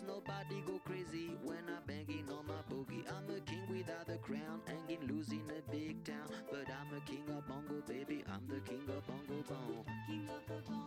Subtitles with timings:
[0.00, 3.04] nobody go crazy when I'm banging on my boogie.
[3.12, 6.28] I'm a king without a crown, hanging loose in a big town.
[6.50, 8.24] But I'm a king of bongo, baby.
[8.32, 9.84] I'm the king of bongo bong.
[10.08, 10.81] King of the bongo,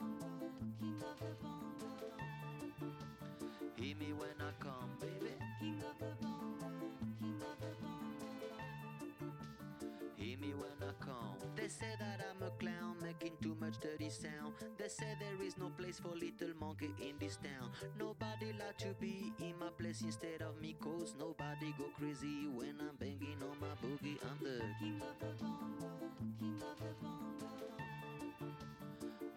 [11.79, 14.53] say that I'm a clown, making too much dirty sound.
[14.77, 17.69] They say there is no place for little monkey in this town.
[17.99, 22.75] Nobody like to be in my place instead of me, cause nobody go crazy when
[22.79, 24.17] I'm banging on my boogie.
[24.23, 25.91] I'm the king of the bongo,
[26.39, 27.51] king of the bongo.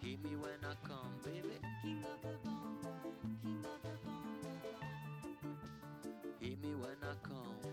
[0.01, 1.59] Hear me when I come, baby.
[1.83, 2.93] King of the bongo,
[3.43, 4.47] king of the bongo.
[6.41, 7.68] Hear me when I come.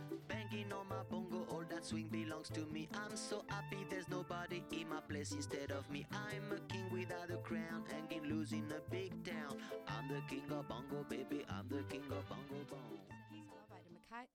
[1.86, 2.84] Swing belongs to me.
[2.94, 6.02] I'm so happy there's nobody in my place instead of me.
[6.12, 9.54] I'm a king without a crown, hanging loose in a big town.
[9.88, 11.40] I'm the king of bongo, baby.
[11.56, 13.00] I'm the king of bongo bong.
[13.30, 14.26] Samarbejde med Kai.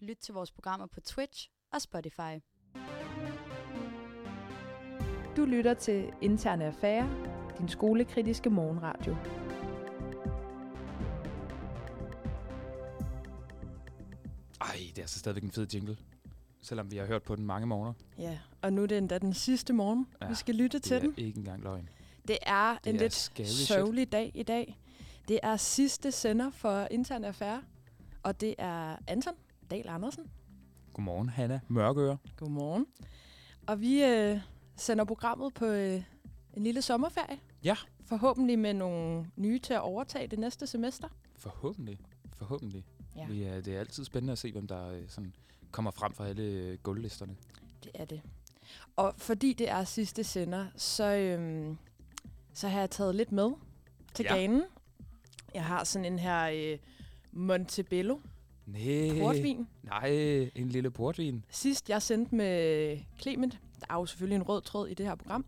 [0.00, 2.34] Lyt til vores programmer på Twitch og Spotify.
[5.36, 7.08] Du lytter til Interne Affære,
[7.58, 9.16] din skolekritiske morgenradio.
[14.60, 15.96] Ej, det er så stadigvæk en fed jingle.
[16.62, 17.92] Selvom vi har hørt på den mange morgener.
[18.18, 20.94] Ja, og nu er det endda den sidste morgen, ja, vi skal lytte Det til
[20.96, 21.14] er den.
[21.16, 21.88] ikke engang løgn.
[22.28, 24.78] Det er Det en er lidt sørgelig dag i dag.
[25.28, 27.62] Det er sidste sender for Interne Affære,
[28.22, 29.32] og det er Anton
[29.70, 30.24] Dahl Andersen.
[30.92, 32.16] Godmorgen, Hanna Mørkøre.
[32.36, 32.86] Godmorgen.
[33.66, 34.38] Og vi øh,
[34.76, 36.02] sender programmet på øh,
[36.54, 37.38] en lille sommerferie.
[37.64, 37.76] Ja.
[38.06, 41.08] Forhåbentlig med nogle nye til at overtage det næste semester.
[41.36, 41.98] Forhåbentlig.
[42.36, 42.84] Forhåbentlig.
[43.16, 43.26] Ja.
[43.26, 45.34] Vi er, det er altid spændende at se, hvem der øh, sådan
[45.70, 47.36] kommer frem fra alle øh, gulvlisterne.
[47.84, 48.20] Det er det.
[48.96, 51.76] Og fordi det er sidste sender, så, øhm,
[52.54, 53.50] så har jeg taget lidt med
[54.14, 54.34] til Ja.
[54.36, 54.62] ganen.
[55.54, 56.78] Jeg har sådan en her øh,
[57.32, 58.18] Montebello
[58.66, 59.18] Nej.
[59.20, 59.66] portvin.
[59.82, 60.08] Nej,
[60.54, 61.44] en lille portvin.
[61.50, 65.14] Sidst jeg sendte med Clement, der er jo selvfølgelig en rød tråd i det her
[65.14, 65.44] program,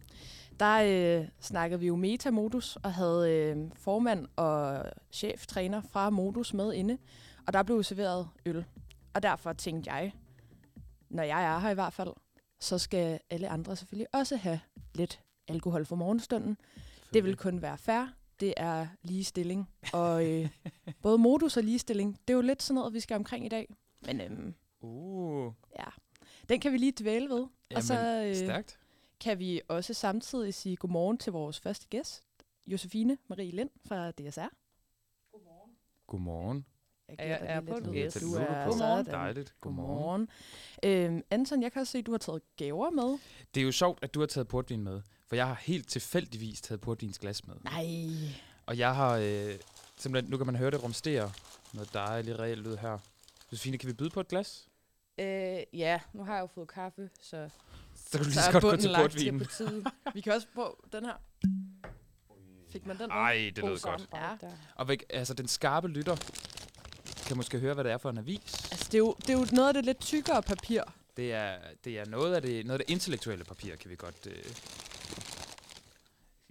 [0.60, 0.82] der
[1.20, 6.98] øh, snakkede vi jo metamodus og havde øh, formand og cheftræner fra Modus med inde.
[7.46, 8.64] Og der blev serveret øl.
[9.14, 10.12] Og derfor tænkte jeg,
[11.08, 12.12] når jeg er her i hvert fald,
[12.60, 14.60] så skal alle andre selvfølgelig også have
[14.94, 16.56] lidt alkohol for morgenstunden.
[17.12, 18.06] Det vil kun være fair.
[18.40, 19.70] Det er ligestilling.
[19.92, 20.48] Og øh,
[21.02, 23.74] både modus og ligestilling, det er jo lidt sådan noget, vi skal omkring i dag.
[24.06, 25.84] Men øhm, Uh, ja,
[26.48, 27.38] den kan vi lige dvæle ved.
[27.70, 28.78] jamen, og så øh, stærkt.
[29.20, 32.22] kan vi også samtidig sige godmorgen til vores første gæst,
[32.66, 34.48] Josefine Marie Lind fra DSR.
[36.06, 36.66] Godmorgen.
[37.08, 37.94] Jeg Er er på lyd.
[37.94, 38.14] Yes.
[38.14, 38.46] Du Godmorgen.
[38.54, 39.06] er Godmorgen.
[39.06, 39.54] Dejligt.
[39.60, 40.28] Godmorgen.
[40.82, 41.12] Godmorgen.
[41.14, 43.18] Øhm, Anton, jeg kan også se, at du har taget gaver med.
[43.54, 45.00] Det er jo sjovt, at du har taget portvin med.
[45.28, 47.54] For jeg har helt tilfældigvis taget portvinsglas med.
[47.64, 47.84] Nej.
[48.66, 49.54] Og jeg har øh,
[49.96, 51.32] simpelthen, nu kan man høre det rumstere.
[51.72, 52.98] Noget dejligt reelt ud her.
[53.52, 54.68] Josefine, kan vi byde på et glas?
[55.18, 55.26] Øh,
[55.72, 57.48] ja, nu har jeg jo fået kaffe, så,
[57.94, 59.40] Så kan du lige Så så godt gå til portvinen.
[59.84, 59.90] på.
[60.14, 61.14] Vi kan også prøve den her.
[62.72, 63.16] Fik man den med?
[63.16, 64.08] Ej, det lød God godt.
[64.40, 64.50] der.
[64.74, 66.16] Og væk, altså, den skarpe lytter
[67.32, 68.70] kan måske høre, hvad det er for en avis.
[68.72, 70.82] Altså, det er, jo, det er jo noget af det lidt tykkere papir.
[71.16, 74.26] Det er, det er noget, af det, noget af det intellektuelle papir, kan vi godt...
[74.26, 74.44] Øh.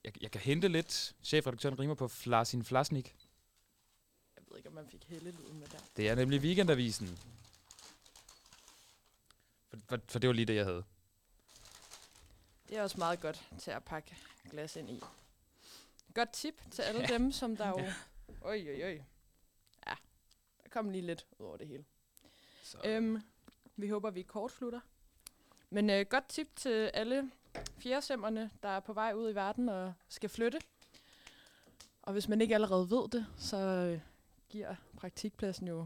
[0.04, 1.16] Jeg, jeg kan hente lidt.
[1.24, 3.16] Chefredaktøren rimer på Flasin Flasnik.
[4.36, 5.78] Jeg ved ikke, om man fik hellelyden med der.
[5.98, 7.20] Det er nemlig Weekendavisen.
[9.70, 10.84] For, for, for det var lige det, jeg havde.
[12.70, 14.16] Det er også meget godt til at pakke
[14.50, 15.02] glas ind i.
[16.14, 17.08] Godt tip til alle Ja.
[17.08, 17.80] dem, som der jo...
[18.42, 19.02] Oj, oj, oj.
[20.76, 21.84] Ja, kom lige lidt ud over det hele.
[22.64, 23.22] Så, Øhm,
[23.76, 24.80] vi håber, vi kort slutter.
[25.70, 27.32] Men øh, godt tip til alle
[27.78, 30.58] fjersemmerne, der er på vej ud i verden og skal flytte.
[32.02, 34.00] Og hvis man ikke allerede ved det, så øh,
[34.50, 35.86] giver praktikpladsen jo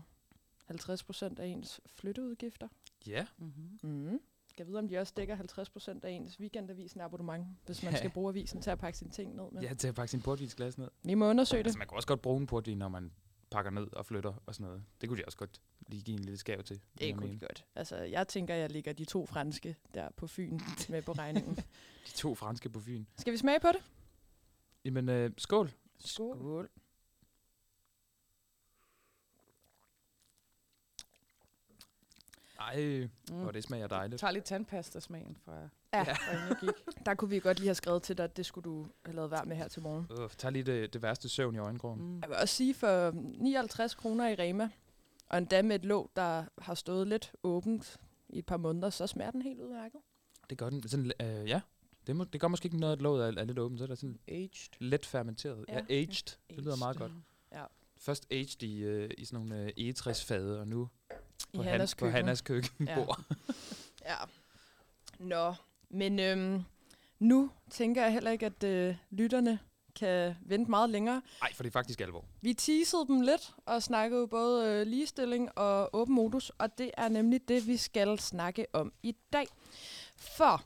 [0.72, 2.68] 50% af ens flytteudgifter.
[3.08, 3.90] ja, Mm-hmm.
[3.90, 4.20] Mm.
[4.50, 7.98] Skal vide, om de også dækker 50% af ens weekendavisen abonnement, hvis man Ja.
[7.98, 9.62] skal bruge avisen til at pakke sine ting ned med.
[9.62, 10.88] ja til at pakke sin portvinsglas ned.
[11.04, 11.68] Vi må undersøge det.
[11.68, 13.12] Altså, man kan også godt bruge en portvin, når man
[13.52, 14.84] pakker ned og flytter og sådan noget.
[15.02, 16.82] Det kunne de også godt lige give en lille skæv til.
[17.00, 17.66] Det kunne de godt.
[17.76, 20.60] Altså, jeg tænker, jeg ligger de to franske der på Fyn
[20.90, 21.56] med på regningen.
[22.08, 23.06] De to franske på Fyn.
[23.18, 23.84] Skal vi smage på det?
[24.86, 25.72] Jamen, øh, skål.
[26.00, 26.38] Skål.
[26.38, 26.70] Skål.
[32.74, 33.36] Ej, Mm.
[33.42, 34.20] hvor det smager Jeg dejligt.
[34.20, 35.54] tager lidt tandpasta-smagen fra,
[35.94, 36.04] Ja.
[36.04, 37.06] fra inden jeg gik.
[37.06, 39.32] Der kunne vi godt lige have skrevet til dig, at det skulle du have lavet
[39.32, 40.08] være med her til morgen.
[40.24, 42.02] Uh, tag lige det, det værste søvn i øjenkrogen.
[42.02, 42.08] Mm.
[42.08, 42.20] Mm.
[42.22, 44.70] Jeg vil også sige, for 59 kroner i Rema,
[45.30, 47.98] og endda med et låg, der har stået lidt åbent
[48.30, 50.00] i et par måneder, så smager den helt udmærket.
[50.50, 50.88] Det gør den.
[50.88, 51.62] Sådan, øh, ja,
[52.08, 53.80] det, må, det gør måske ikke noget, at låget er, er lidt åbent.
[53.80, 54.70] Så er det sådan Aged.
[54.80, 55.66] let fermenteret.
[55.70, 55.80] Ja, Ja.
[55.90, 56.38] aged.
[56.50, 57.12] Det lyder meget godt.
[57.52, 57.64] Ja.
[57.98, 60.90] først aged i, øh, i sådan nogle øh, egetræsfade, og nu
[61.56, 62.16] på, Hannas på køkken.
[62.16, 63.22] Hannas køkkenbord.
[64.06, 64.16] Ja.
[65.20, 65.54] Nå,
[65.90, 66.64] men øhm,
[67.20, 69.60] nu tænker jeg heller ikke, at øh, lytterne
[69.96, 71.22] kan vente meget længere.
[71.42, 72.26] Nej, for det er faktisk alvor.
[72.42, 77.10] Vi teasede dem lidt og snakkede både øh, ligestilling og åben modus, og det er
[77.10, 79.48] nemlig det, vi skal snakke om i dag.
[80.18, 80.64] For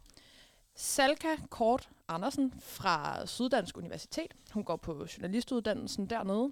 [0.75, 6.51] Salka Kort Andersen fra Syddansk Universitet, hun går på journalistuddannelsen dernede,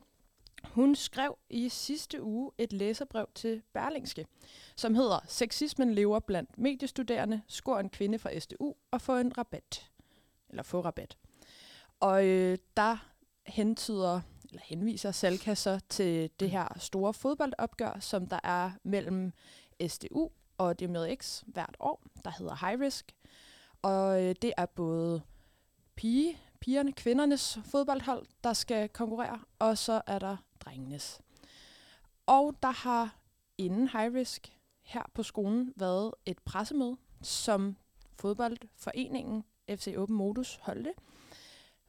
[0.71, 4.25] hun skrev i sidste uge et læserbrev til Berlingske,
[4.75, 9.91] som hedder Sexismen lever blandt mediestuderende, skor en kvinde fra SDU og få en rabat.
[10.49, 11.17] Eller få rabat.
[11.99, 12.97] Og øh, der
[13.45, 19.31] hentyder, eller henviser Salka så til det her store fodboldopgør, som der er mellem
[19.87, 23.15] SDU og DMX hvert år, der hedder High Risk.
[23.81, 25.21] Og øh, det er både
[25.95, 30.37] pige, pigerne, kvindernes fodboldhold, der skal konkurrere, og så er der
[30.67, 31.21] drengenes.
[32.25, 33.15] Og der har
[33.57, 37.77] inden High Risk her på skolen været et pressemøde, som
[38.19, 40.93] fodboldforeningen FC Open Modus holdte,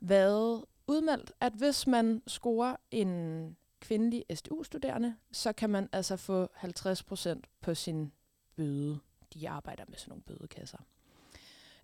[0.01, 7.41] været udmeldt, at hvis man scorer en kvindelig SDU-studerende, så kan man altså få 50%
[7.61, 8.13] på sin
[8.57, 8.99] bøde.
[9.35, 10.79] De arbejder med sådan nogle bødekasser.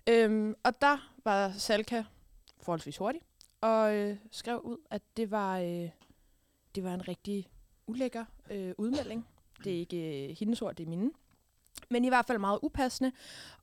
[0.08, 2.04] Øhm, og der var Salka
[2.60, 3.20] forholdsvis hurtig,
[3.60, 5.90] og øh, skrev ud, at det var, øh,
[6.74, 7.48] det var en rigtig
[7.86, 9.26] ulækker øh, udmelding.
[9.64, 11.10] Det er ikke øh, hendes ord, det er mine.
[11.90, 13.12] Men i hvert fald meget upassende,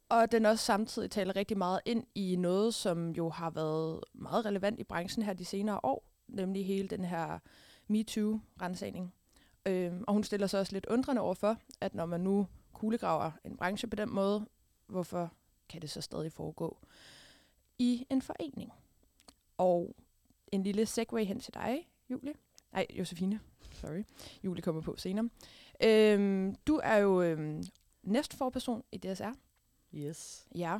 [0.09, 4.45] og den også samtidig taler rigtig meget ind i noget, som jo har været meget
[4.45, 7.39] relevant i branchen her de senere år, nemlig hele den her
[7.87, 9.13] MeToo-rensagning.
[9.65, 13.57] Øh, og hun stiller sig også lidt undrende overfor, at når man nu kuglegraver en
[13.57, 14.45] branche på den måde,
[14.87, 15.31] hvorfor
[15.69, 16.77] kan det så stadig foregå
[17.79, 18.71] i en forening?
[19.57, 19.95] Og
[20.51, 22.33] en lille segue hen til dig, Julie.
[22.71, 23.39] Nej, Josefine.
[23.71, 24.03] Sorry.
[24.43, 25.29] Julie kommer på senere.
[25.83, 27.63] Øhm, du er jo øhm,
[28.03, 29.31] næstforperson i DSR.
[29.93, 30.47] Yes.
[30.55, 30.79] Ja,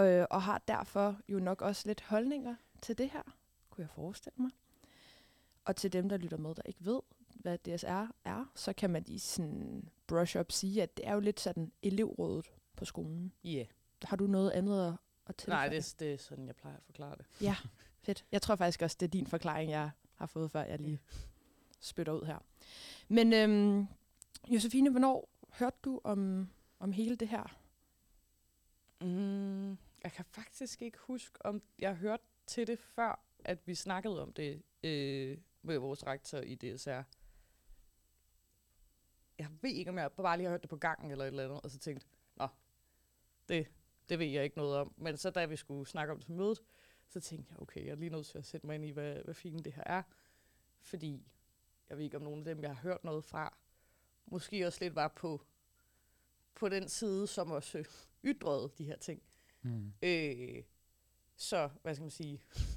[0.00, 3.22] øh, og har derfor jo nok også lidt holdninger til det her,
[3.70, 4.50] kunne jeg forestille mig.
[5.64, 7.00] Og til dem, der lytter med, der ikke ved,
[7.34, 11.20] hvad DSR er, så kan man lige sådan brush up sige, at det er jo
[11.20, 12.46] lidt sådan elevrådet
[12.76, 13.32] på skolen.
[13.44, 13.48] Ja.
[13.50, 13.66] Yeah.
[14.04, 14.94] Har du noget andet at,
[15.26, 15.58] at tilføje?
[15.58, 17.26] Nej, det, er- det er sådan, jeg plejer at forklare det.
[18.02, 18.24] Fedt.
[18.32, 19.90] Jeg tror faktisk også, det er din forklaring, jeg
[20.20, 21.00] har fået, før jeg lige
[21.80, 22.38] spytter ud her.
[23.08, 23.86] Men øhm,
[24.48, 27.56] Josefine, hvornår hørte du om, om hele det her?
[29.00, 29.70] Mm,
[30.04, 34.32] jeg kan faktisk ikke huske, om jeg hørte til det før, at vi snakkede om
[34.32, 37.02] det øh, med vores rektor i DSR.
[39.38, 41.44] Jeg ved ikke, om jeg bare lige har hørt det på gangen eller et eller
[41.44, 42.06] andet, og så tænkte,
[42.36, 42.48] nå,
[43.48, 43.66] det,
[44.08, 44.94] det ved jeg ikke noget om.
[44.96, 46.60] Men så da vi skulle snakke om det til mødet,
[47.10, 49.14] så tænkte jeg, okay, jeg er lige nødt til at sætte mig ind i, hvad,
[49.24, 50.02] hvad fint det her er.
[50.80, 51.26] Fordi
[51.88, 53.56] jeg ved ikke, om nogen af dem, jeg har hørt noget fra,
[54.26, 55.42] måske også lidt var på,
[56.54, 57.84] på den side, som også
[58.24, 59.22] ytrede de her ting.
[59.62, 59.92] Mm.
[60.02, 60.62] Øh,
[61.36, 62.42] så, hvad skal man sige?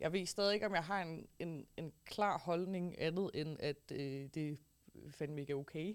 [0.00, 3.92] Jeg ved stadig ikke, om jeg har en, en, en klar holdning andet, end at
[3.92, 4.58] øh, det
[5.10, 5.94] fandme ikke er okay.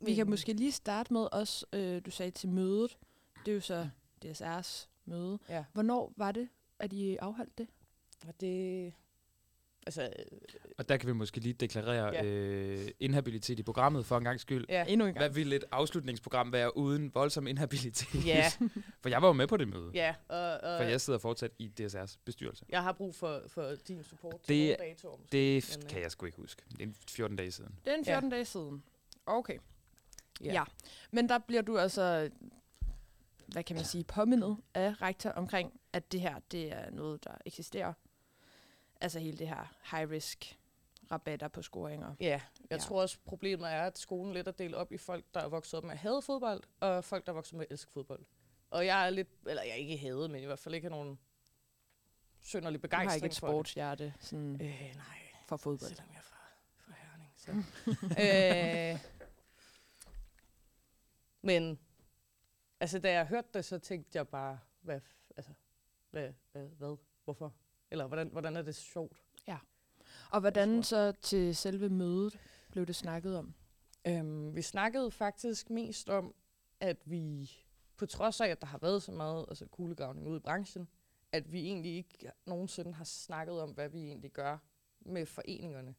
[0.00, 2.98] Vi kan Men- måske lige starte med også, øh, du sagde til mødet.
[3.46, 3.88] Det er jo så
[4.24, 5.38] DSR's møde.
[5.48, 7.66] Ja, Hvornår var det, at I afholdt det?
[8.28, 8.92] og det...
[9.86, 10.10] Altså, øh,
[10.78, 12.24] Og der kan vi måske lige deklarere Ja.
[12.24, 14.64] øh, inhabilitet i programmet for en gang skyld.
[14.68, 14.84] ja.
[14.88, 15.22] Endnu en gang.
[15.26, 18.26] Hvad ville et afslutningsprogram være uden voldsom inhabilitet?
[18.26, 18.50] Ja,
[19.02, 19.90] For jeg var jo med på det møde.
[19.94, 22.64] ja, og, og For jeg sidder fortsat i DSR's bestyrelse.
[22.68, 25.32] jeg har brug for, for din support til Det- datoer måske.
[25.32, 26.62] Det Men, øh, kan jeg sgu ikke huske.
[26.78, 27.74] Det er 14 dage siden.
[27.84, 28.12] Det er en Ja.
[28.12, 28.82] 14 dage siden.
[29.26, 29.58] Okay.
[30.44, 30.52] Ja.
[30.52, 30.64] Ja.
[31.10, 32.30] Men der bliver du altså,
[33.52, 37.34] hvad kan man sige, påmindet af rektor omkring, at det her, det er noget, der
[37.46, 37.92] eksisterer.
[39.00, 40.58] Altså hele det her high risk
[41.12, 42.14] rabatter på scoringer.
[42.20, 42.76] Ja, jeg Ja.
[42.78, 45.74] tror også, problemet er, at skolen lidt er delt op i folk, der er vokset
[45.74, 48.24] op med at hade fodbold, og folk, der er vokset op med at elske fodbold.
[48.70, 50.90] Og jeg er lidt, eller jeg er ikke hade, men i hvert fald ikke har
[50.96, 51.18] nogen
[52.40, 55.88] sønderlig Du har begejstring ikke et for sportshjerte sådan, Øh, nej, for fodbold.
[55.90, 56.38] selvom jeg er fra,
[56.76, 57.32] fra Herning.
[57.36, 57.50] Så.
[58.94, 59.12] øh,
[61.42, 61.78] men,
[62.82, 65.00] altså da jeg hørte det, så tænkte jeg bare, hvad,
[65.36, 65.52] altså,
[66.10, 67.54] hvad, hvad, hvad, hvorfor?
[67.90, 69.22] Eller hvordan, hvordan er det sjovt?
[70.30, 72.38] Og hvordan så til selve mødet
[72.70, 73.54] blev det snakket om?
[74.06, 76.34] Øhm, vi snakkede faktisk mest om,
[76.80, 77.50] at vi,
[77.96, 80.88] på trods af, at der har været så meget altså, kuglegravning ude i branchen,
[81.32, 84.58] at vi egentlig ikke nogensinde har snakket om, hvad vi egentlig gør
[85.00, 85.94] med foreningerne.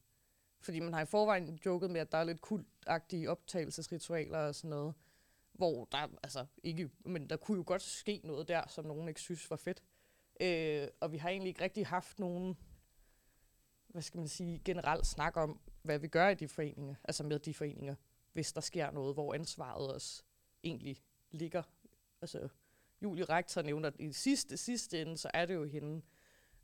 [0.60, 4.70] Fordi man har i forvejen joket med, at der er lidt kultagtige optagelsesritualer og sådan
[4.70, 4.94] noget,
[5.54, 9.22] hvor der, altså ikke, men der kunne jo godt ske noget der, som nogen ikke
[9.22, 9.84] synes var fedt.
[10.42, 12.58] Øh, og vi har egentlig ikke rigtig haft nogen,
[13.88, 17.40] hvad skal man sige, generelt snak om, hvad vi gør i de foreninger, altså med
[17.40, 17.96] de foreninger,
[18.34, 20.24] hvis der sker noget, hvor ansvaret også
[20.64, 21.64] egentlig ligger.
[22.22, 22.50] Altså,
[23.04, 26.02] Julie Rektor nævner, at i sidste, sidste ende, så er det jo hende.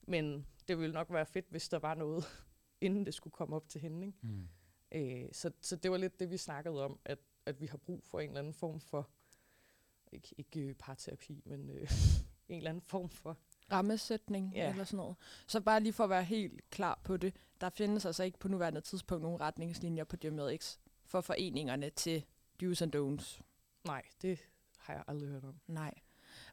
[0.02, 2.24] Men det ville nok være fedt, hvis der var noget,
[2.82, 4.08] inden det skulle komme op til hende.
[4.08, 4.18] Ikke?
[4.22, 4.48] Mm.
[4.92, 8.04] Øh, så, så det var lidt det, vi snakkede om, at, at vi har brug
[8.04, 9.10] for en eller anden form for,
[10.12, 11.92] ikke, ikke øh, parterapi, men øh,
[12.50, 13.38] en eller anden form for
[13.72, 14.70] rammesætning Ja.
[14.70, 15.16] eller sådan noget.
[15.48, 18.48] Så bare lige for at være helt klar på det, der findes altså ikke på
[18.48, 22.26] nuværende tidspunkt nogen retningslinjer på DMX for foreningerne til
[22.64, 23.42] do's and don'ts.
[23.86, 24.40] Nej, det
[24.78, 25.60] har jeg aldrig hørt om.
[25.68, 25.94] Nej.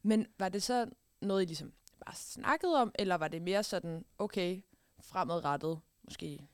[0.03, 0.91] Men var det så
[1.21, 1.73] noget, I ligesom
[2.05, 4.63] bare snakkede om, eller var det mere sådan, okay,
[5.01, 6.49] fremadrettet, måske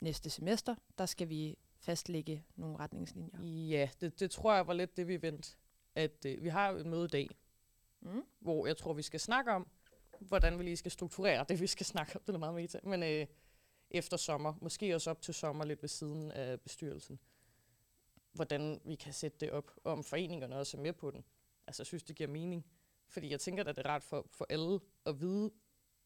[0.00, 3.42] næste semester, der skal vi fastlægge nogle retningslinjer?
[3.42, 5.56] Ja, det, det tror jeg var lidt det, vi vendte.
[5.94, 7.28] At øh, vi har jo et møde i dag,
[8.00, 8.22] Mm.
[8.40, 9.66] hvor jeg tror, vi skal snakke om,
[10.20, 12.22] hvordan vi lige skal strukturere det, vi skal snakke om.
[12.26, 12.80] Det er meget meta.
[12.82, 13.26] Men øh,
[13.90, 17.18] efter sommer, måske også op til sommer, lidt ved siden af bestyrelsen,
[18.32, 21.24] hvordan vi kan sætte det op, og om foreningerne også er med på den.
[21.66, 22.66] Altså, jeg synes, det giver mening.
[23.08, 25.50] Fordi jeg tænker, at det er rart for, for alle at vide,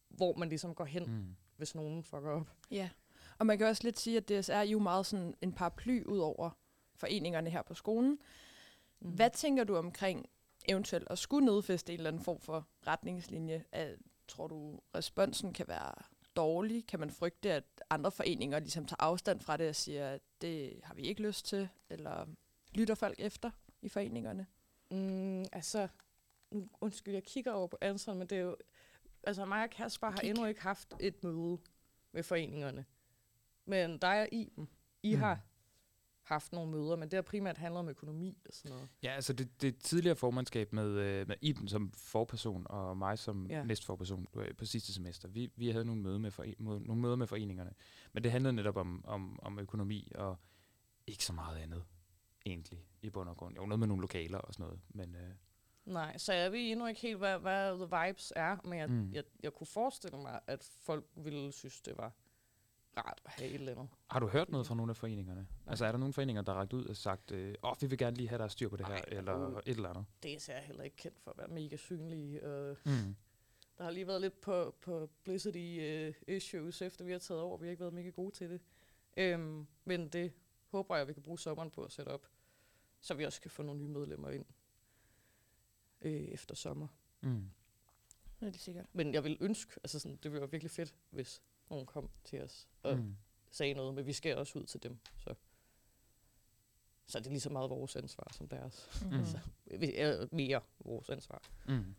[0.08, 1.36] hvor man ligesom går hen, mm.
[1.56, 2.50] Hvis nogen fucker op.
[2.70, 2.90] Ja,
[3.40, 6.18] og man kan også lidt sige, at DSR er jo meget sådan en paraply ud
[6.18, 6.50] over
[6.94, 8.18] foreningerne her på skolen.
[9.00, 9.10] Mm.
[9.10, 10.28] Hvad tænker du omkring
[10.68, 13.64] eventuelt at skulle nedfeste en eller anden form for retningslinje?
[13.72, 13.94] Er,
[14.28, 15.92] tror du, responsen kan være
[16.36, 16.86] dårlig?
[16.86, 20.80] Kan man frygte, at andre foreninger ligesom tager afstand fra det og siger, at det
[20.82, 21.68] har vi ikke lyst til?
[21.90, 22.26] Eller
[22.74, 23.50] lytter folk efter
[23.82, 24.46] i foreningerne?
[24.90, 25.88] Mm, altså,
[26.50, 28.56] nu- undskyld, jeg kigger over på ansvaret, men det er jo...
[29.22, 30.30] Altså, mig og Kasper har Kig.
[30.30, 31.58] endnu ikke haft et møde
[32.12, 32.84] med foreningerne.
[33.70, 34.68] Men dig og Iben,
[35.02, 35.16] I Mm.
[35.18, 35.22] mm.
[35.22, 35.40] har
[36.22, 38.88] haft nogle møder, men det har primært handlet om økonomi og sådan noget.
[39.02, 43.46] Ja, altså det, det tidligere formandskab med, øh, med Iben som forperson og mig som
[43.46, 43.64] Ja.
[43.64, 47.16] næstforperson øh, på sidste semester, vi, vi havde nogle, møde med fore, må- nogle møder
[47.16, 47.72] med foreningerne.
[48.12, 50.36] Men det handlede netop om, om, om økonomi og
[51.06, 51.84] ikke så meget andet,
[52.46, 53.56] egentlig, i bund og grund.
[53.56, 55.30] Jo, noget med nogle lokaler og sådan noget, men øh,
[55.84, 58.94] Nej, så jeg ved endnu ikke helt, hvad, hvad the vibes er, men jeg, Mm.
[58.94, 59.12] mm.
[59.12, 62.12] jeg, jeg kunne forestille mig, at folk ville synes, det var
[62.96, 63.88] rart at have et eller andet.
[64.10, 65.46] har du hørt noget fra nogle af foreningerne?
[65.66, 67.98] Altså er der nogle foreninger, der har rakt ud og sagt, øh, åh, vi vil
[67.98, 69.58] gerne lige have der er styr på det her, Nej, eller uh.
[69.66, 70.04] et eller andet?
[70.22, 72.46] Det er heller ikke kendt for at være mega synlige.
[72.46, 73.16] Og Mm.
[73.78, 75.78] Der har lige været lidt på publicity
[76.08, 77.56] uh, issues, efter vi har taget over.
[77.58, 78.60] Vi har ikke været mega gode til det.
[79.34, 80.32] Um, men det
[80.66, 82.26] håber jeg, vi kan bruge sommeren på at sætte op,
[83.00, 84.44] så vi også kan få nogle nye medlemmer ind
[86.00, 86.86] øh, efter sommer.
[87.20, 87.50] Mm.
[88.40, 88.86] Helt sikkert.
[88.92, 92.42] Men jeg vil ønske, altså sådan, det ville være virkelig fedt, hvis nogen kom til
[92.42, 93.16] os og mm.
[93.50, 94.98] Sagde noget, men vi skal også ud til dem.
[95.16, 95.34] Så,
[97.06, 99.02] så er det lige så meget vores ansvar som deres.
[99.10, 99.18] Mm.
[99.18, 99.38] Altså,
[99.78, 101.42] vi er mere vores ansvar.
[101.68, 101.94] Mm.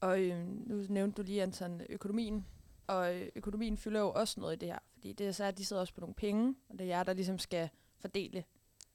[0.00, 2.46] Og øh, nu nævnte du lige, Anton, økonomien.
[2.86, 4.78] Og øh, økonomien fylder jo også noget i det her.
[4.92, 7.02] Fordi det er så, at de sidder også på nogle penge, og det er jer,
[7.02, 8.44] der ligesom skal fordele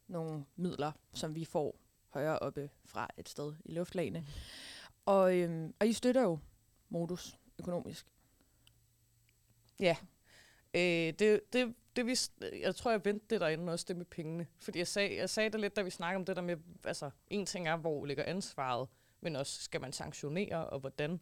[0.07, 1.79] nogle midler, som vi får
[2.09, 4.27] højere oppe fra et sted i luftlagene.
[5.05, 6.39] Og, øh, og I støtter jo
[6.89, 8.07] modus økonomisk.
[9.79, 9.97] Ja.
[10.77, 12.17] Øh, det, det, det vi,
[12.61, 14.47] jeg tror, jeg vendte det derinde også, det med pengene.
[14.59, 17.09] Fordi jeg sagde, jeg sagde det lidt, da vi snakkede om det der med, altså,
[17.29, 18.87] en ting er, hvor ligger ansvaret,
[19.21, 21.19] men også, skal man sanktionere, og hvordan?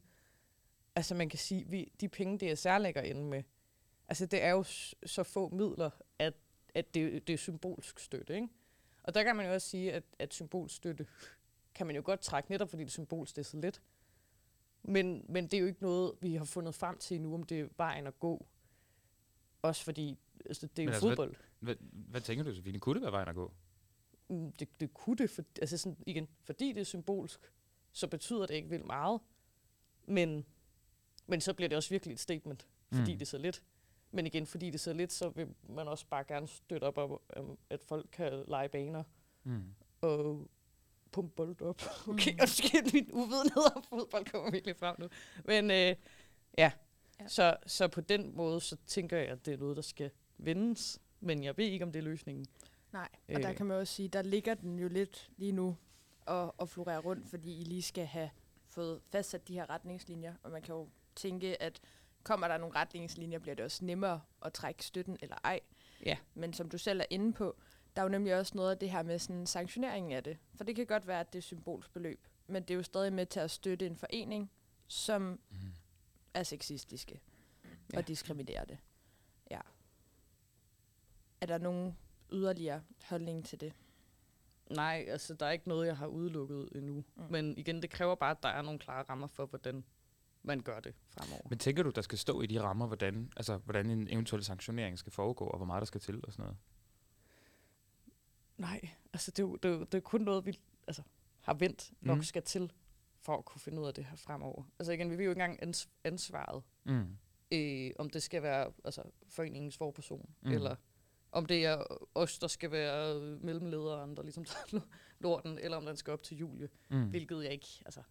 [0.96, 3.44] Altså, man kan sige, vi, de penge, DSR lægger inde med,
[4.08, 4.64] altså, det er jo
[5.06, 6.34] så få midler, at,
[6.76, 8.48] at det, det er symbolsk støtte, ikke?
[9.04, 11.08] Og der kan man jo også sige, at, at symbolstøtte
[11.76, 13.82] kan man jo godt trække, netop fordi det er symbolsk, det er så lidt.
[14.84, 17.60] Men, men det er jo ikke noget, vi har fundet frem til endnu, om det
[17.60, 18.46] er vejen at gå.
[19.68, 21.36] Også fordi altså, det er jo Men altså, hvad- fodbold.
[21.60, 22.80] Hvad, hvad tænker du, Sofie?
[22.80, 23.54] Kunne det være vejen at gå?
[24.30, 27.40] Mm, Det, det kunne det, for, altså sådan, igen, fordi det er symbolsk,
[27.92, 29.22] så betyder det ikke vildt meget.
[30.08, 30.46] Men,
[31.28, 33.18] men så bliver det også virkelig et statement, fordi Mm.
[33.18, 33.64] det er så lidt.
[34.12, 36.98] Men igen, fordi det er så lidt, så vil man også bare gerne støtte op
[36.98, 39.04] om, um, at folk kan lege baner
[39.44, 39.64] Mm.
[40.02, 40.48] og
[41.12, 41.82] pumpe bold op.
[42.08, 42.36] Okay, Mm.
[42.38, 42.42] mm.
[42.42, 45.08] undskyld, min uvidenhed om fodbold kommer virkelig frem nu.
[45.46, 45.96] Men øh,
[46.58, 46.72] ja,
[47.20, 47.28] Ja.
[47.28, 51.00] Så, så på den måde, så tænker jeg, at det er noget, der skal vendes.
[51.20, 52.46] Men jeg ved ikke, om det er løsningen.
[52.94, 53.56] Nej, og der Øh.
[53.56, 55.78] kan man også sige, der ligger den jo lidt lige nu
[56.26, 58.30] og, og florerer rundt, fordi I lige skal have
[58.68, 60.34] fået fastsat de her retningslinjer.
[60.44, 61.82] Og man kan jo tænke, at
[62.24, 65.60] kommer der nogle retningslinjer, bliver det også nemmere at trække støtten eller ej.
[66.06, 66.18] Ja.
[66.34, 67.56] Men som du selv er inde på,
[67.96, 70.38] der er jo nemlig også noget af det her med sådan sanktioneringen af det.
[70.56, 73.14] For det kan godt være, at det er symbolsk beløb, men det er jo stadig
[73.14, 74.52] med til at støtte en forening,
[74.88, 75.58] som Mm.
[76.36, 77.20] Er sexistiske
[77.94, 77.98] Ja.
[77.98, 78.78] og diskriminerer det.
[79.52, 79.60] Ja.
[81.42, 81.98] Er der nogen
[82.34, 83.74] yderligere holdning til det?
[84.70, 86.94] Nej, altså der er ikke noget, jeg har udelukket endnu.
[86.94, 87.24] Mm.
[87.24, 87.32] Mm.
[87.32, 89.84] Men igen, det kræver bare, at der er nogle klare rammer for, hvordan
[90.44, 91.48] man gør det fremover.
[91.50, 95.00] Men tænker du, der skal stå i de rammer, hvordan, altså, hvordan en eventuel sanktionering
[95.00, 96.58] skal foregå, og hvor meget der skal til og sådan noget?
[98.58, 101.02] Nej, altså det er, jo, det, er jo, det er kun noget, vi altså,
[101.42, 102.24] har vendt nok Mhm.
[102.24, 102.72] skal til,
[103.26, 104.64] for at kunne finde ud af det her fremover.
[104.80, 107.18] Altså igen, vi vil jo ikke engang ans- ansvaret, Mm.
[107.52, 110.52] øh, om det skal være altså, foreningens forperson, mm.
[110.52, 110.76] eller
[111.32, 111.84] om det er
[112.16, 114.82] os, der skal være mellemlederen, der ligesom tager
[115.24, 117.10] lorten, eller om den skal op til Julie, Mm.
[117.10, 118.02] hvilket jeg ikke, altså,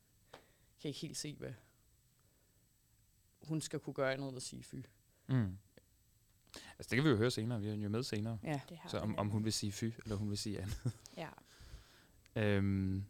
[0.81, 1.53] kan ikke helt se, hvad
[3.43, 4.75] hun skal kunne gøre andet end at sige fy.
[5.29, 5.59] Mm.
[6.79, 7.61] Altså, det kan vi jo høre senere.
[7.61, 8.39] Vi er jo med senere.
[8.43, 8.61] Ja.
[8.69, 10.93] Det har Så om, om hun vil sige fy, eller hun vil sige andet.
[11.17, 11.29] Ja.
[12.37, 13.05] Øhm.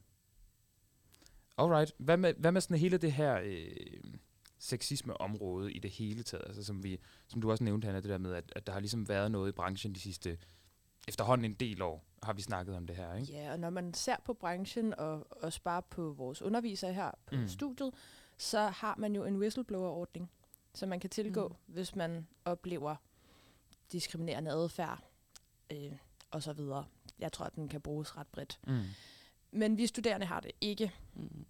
[1.58, 1.92] Alright.
[1.98, 3.70] Hvad med, hvad med sådan hele det her øh,
[4.58, 6.44] sexisme-område i det hele taget?
[6.46, 8.80] Altså, som, vi, som du også nævnte, Hanna, det der med, at, at der har
[8.80, 10.38] ligesom været noget i branchen de sidste
[11.08, 13.32] efterhånden en del år, har vi snakket om det her, ikke?
[13.32, 17.34] Ja, og når man ser på branchen og også bare på vores undervisere her på
[17.36, 17.48] Mm.
[17.48, 17.94] studiet,
[18.38, 20.30] så har man jo en whistleblower-ordning,
[20.74, 21.74] som man kan tilgå, mm.
[21.74, 22.96] hvis man oplever
[23.92, 25.04] diskriminerende adfærd
[25.72, 25.92] øh,
[26.30, 26.84] og så videre.
[27.18, 28.60] Jeg tror, at den kan bruges ret bredt.
[28.66, 28.80] Mm.
[29.54, 30.92] Men vi studerende har det ikke.
[31.14, 31.46] Mm.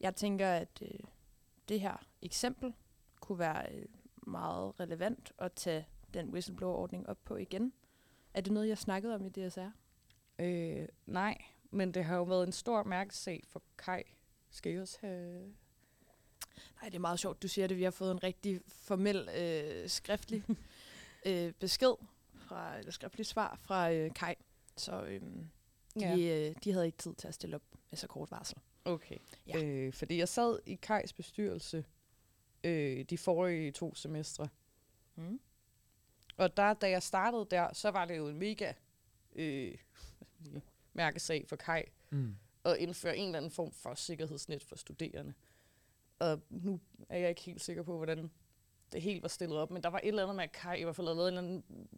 [0.00, 0.98] Jeg tænker, at øh,
[1.68, 2.74] det her eksempel
[3.20, 3.86] kunne være øh,
[4.26, 7.72] meget relevant at tage den whistleblower-ordning op på igen.
[8.34, 9.68] Er det noget, jeg snakkede om i DSR?
[10.38, 11.38] Øh, nej,
[11.70, 14.02] men det har jo været en stor mærkesag for Kai.
[14.50, 15.54] Skal I også have...
[16.80, 17.76] Nej, det er meget sjovt, du siger det.
[17.76, 20.44] Vi har fået en rigtig formel øh, skriftlig
[21.26, 21.94] øh, besked,
[22.34, 24.34] fra, eller skriftlig svar fra øh, Kai.
[24.76, 25.22] Så øh,
[26.00, 28.58] de, øh, de havde ikke tid til at stille op med så kort varsel.
[28.84, 29.16] Okay.
[29.46, 29.58] Ja.
[29.58, 29.64] Ja.
[29.64, 31.84] Øh, fordi jeg sad i Kajs bestyrelse
[32.64, 34.48] øh, de forrige to semestre.
[35.16, 35.40] Mm.
[36.36, 38.72] Og der, da jeg startede der, så var det jo en mega
[39.34, 42.36] øh, hvad skal man sige, mærkesag for Kai Mm.
[42.64, 45.34] at indføre en eller anden form for sikkerhedsnet for studerende.
[46.18, 48.30] Og nu er jeg ikke helt sikker på, hvordan
[48.92, 50.84] det helt var stillet op, men der var et eller andet med, at Kai i
[50.84, 51.88] hvert fald havde lavet en eller anden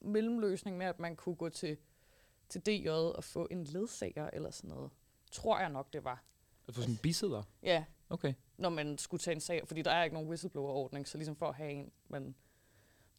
[0.00, 1.76] mellemløsning med, at man kunne gå til,
[2.52, 4.90] til DJ og få en ledsager eller sådan noget.
[5.32, 6.24] Tror jeg nok, det var.
[6.64, 7.42] For sådan en bisidder?
[7.62, 8.34] Ja, Okay.
[8.56, 11.48] når man skulle tage en sag, fordi der er ikke nogen whistleblower-ordning, så ligesom for
[11.48, 12.34] at have en, man,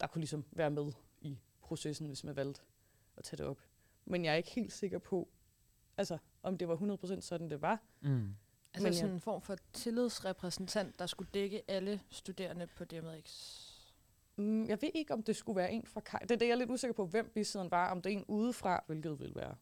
[0.00, 2.60] der kunne ligesom være med i processen, hvis man valgte
[3.16, 3.58] at tage det op.
[4.04, 5.28] Men jeg er ikke helt sikker på,
[5.96, 7.82] altså, om det var 100% sådan, det var.
[8.00, 8.34] Mm.
[8.74, 13.28] Altså Men sådan jeg- en form for tillidsrepræsentant, der skulle dække alle studerende på DMX.
[14.36, 16.18] Mm, jeg ved ikke, om det skulle være en fra Kai.
[16.22, 17.90] Det er det, jeg er lidt usikker på, hvem bisiden var.
[17.90, 19.54] Om det er en udefra, hvilket ville være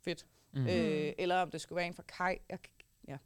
[0.00, 0.26] fedt.
[0.52, 0.66] Mm.
[0.66, 2.36] Øh, eller om det skulle være en fra Kai.
[2.48, 2.58] Jeg,
[3.08, 3.18] ja.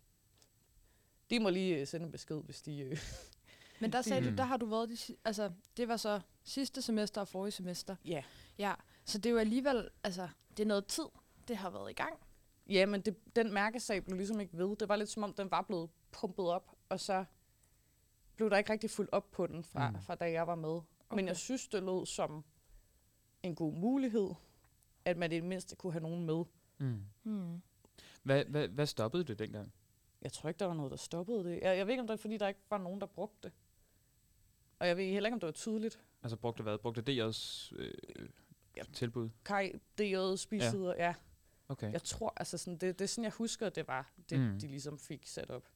[1.31, 2.79] De må lige øh, sende en besked, hvis de...
[2.81, 2.99] Øh,
[3.81, 4.31] Men der sagde Mm.
[4.31, 7.97] du, der har du været, de, altså det var så sidste semester og forrige semester.
[8.05, 8.23] ja.
[8.59, 11.05] Ja, så det er jo alligevel, altså det er noget tid,
[11.49, 12.15] det har været i gang.
[12.69, 14.77] Ja, men det, den mærkesag blev ligesom ikke ved.
[14.77, 17.25] Det var lidt som om, den var blevet pumpet op, og så
[18.37, 19.97] blev der ikke rigtig fuldt op på den, fra, Mm.
[19.97, 20.03] mm.
[20.03, 20.69] fra da jeg var med.
[20.71, 20.85] Okay.
[21.15, 22.45] Men jeg synes, det lød som
[23.43, 24.31] en god mulighed,
[25.05, 26.45] at man i det mindste kunne have nogen med.
[26.79, 27.03] Mm.
[27.23, 27.63] Hmm.
[28.23, 29.73] Hvad, hvad, hvad stoppede det dengang?
[30.23, 31.61] Jeg tror ikke, der var noget, der stoppede det.
[31.63, 33.53] Jeg, jeg ved ikke, om det er, fordi der ikke var nogen, der brugte det.
[34.79, 36.01] Og jeg ved heller ikke, om det var tydeligt.
[36.23, 36.79] Altså brugte hvad?
[36.79, 37.95] Brugte DJ's øh,
[38.77, 38.83] Ja.
[38.93, 39.29] tilbud?
[39.45, 41.05] Kai, DJ, spisider, ja.
[41.07, 41.15] ja.
[41.69, 41.93] Okay.
[41.93, 44.45] Jeg tror, altså sådan, det, det er sådan, jeg husker, det var det, Mm.
[44.47, 44.61] mm.
[44.61, 45.69] de ligesom fik sat op.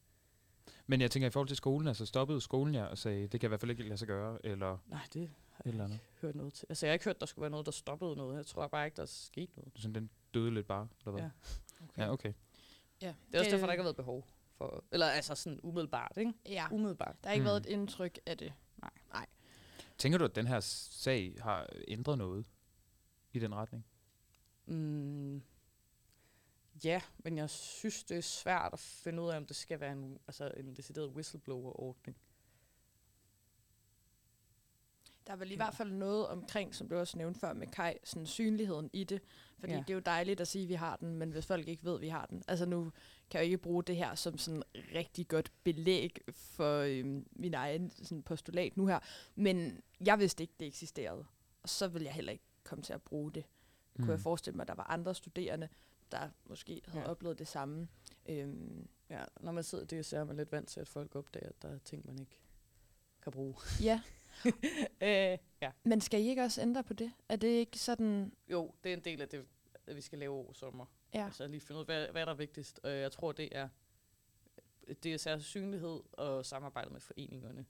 [0.86, 3.46] Men jeg tænker i forhold til skolen, altså stoppede skolen jer og sagde, det kan
[3.46, 6.34] i hvert fald ikke lade sig gøre, eller Nej, det har eller jeg ikke hørt
[6.34, 6.66] noget til.
[6.68, 8.36] Altså, jeg har ikke hørt, der skulle være noget, der stoppede noget.
[8.36, 9.72] Jeg tror bare ikke, der skete noget.
[9.76, 11.22] Sådan, den døde lidt bare, eller hvad?
[11.22, 11.30] Ja.
[11.84, 12.02] Okay.
[12.02, 12.32] Ja, okay.
[13.02, 14.26] Ja, Det er også derfor, der ikke har været behov
[14.58, 14.84] for...
[14.92, 16.32] Eller altså sådan umiddelbart, ikke?
[16.48, 17.16] Ja, Umiddelbart.
[17.22, 17.46] der har ikke Mm.
[17.46, 18.52] været et indtryk af det.
[19.98, 22.44] Tænker du, at den her sag har ændret noget
[23.32, 23.86] i den retning?
[24.66, 25.42] Mm.
[26.84, 29.92] Ja, men jeg synes, det er svært at finde ud af, om det skal være
[29.92, 32.16] en, altså en decideret whistleblower-ordning.
[35.26, 37.94] Der er vel i hvert fald noget omkring, som du også nævnte før med Kai,
[38.04, 39.20] sådan synligheden i det.
[39.58, 39.78] Fordi Ja.
[39.78, 41.94] det er jo dejligt at sige, at vi har den, men hvis folk ikke ved,
[41.94, 42.42] at vi har den.
[42.48, 42.92] Altså nu
[43.30, 44.62] kan jeg jo ikke bruge det her som sådan
[44.94, 48.98] rigtig godt belæg for øhm, min egen sådan postulat nu her.
[49.34, 51.26] Men jeg vidste ikke, det eksisterede.
[51.62, 53.44] Og så vil jeg heller ikke komme til at bruge det.
[53.94, 54.02] Mm.
[54.04, 55.68] Kunne jeg forestille mig, at der var andre studerende,
[56.12, 57.10] der måske havde Ja.
[57.10, 57.88] oplevet det samme.
[58.26, 61.16] Øhm, Ja, når man sidder i det, så er man lidt vant til, at folk
[61.16, 62.40] opdager, at der er ting, man ikke
[63.22, 63.54] kan bruge.
[63.82, 64.00] ja,
[65.02, 65.72] øh, ja.
[65.84, 67.12] men skal I ikke også ændre på det?
[67.28, 68.32] Er det ikke sådan...
[68.48, 69.46] Jo, det er en del af det,
[69.86, 70.86] at vi skal lave over sommer.
[71.14, 71.24] Ja.
[71.24, 72.80] Altså lige finde ud af, hvad, hvad der er vigtigst.
[72.82, 73.68] Og jeg tror, det er
[75.02, 77.66] det er særlig synlighed og samarbejde med foreningerne,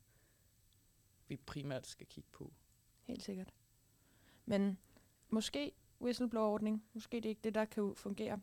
[1.28, 2.52] vi primært skal kigge på.
[3.02, 3.54] Helt sikkert.
[4.44, 4.78] Men
[5.28, 8.40] måske whistleblower-ordning, måske det er ikke det, der kan fungere.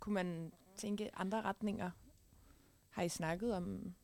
[0.00, 1.90] Kunne man tænke andre retninger?
[2.90, 3.94] Har I snakket om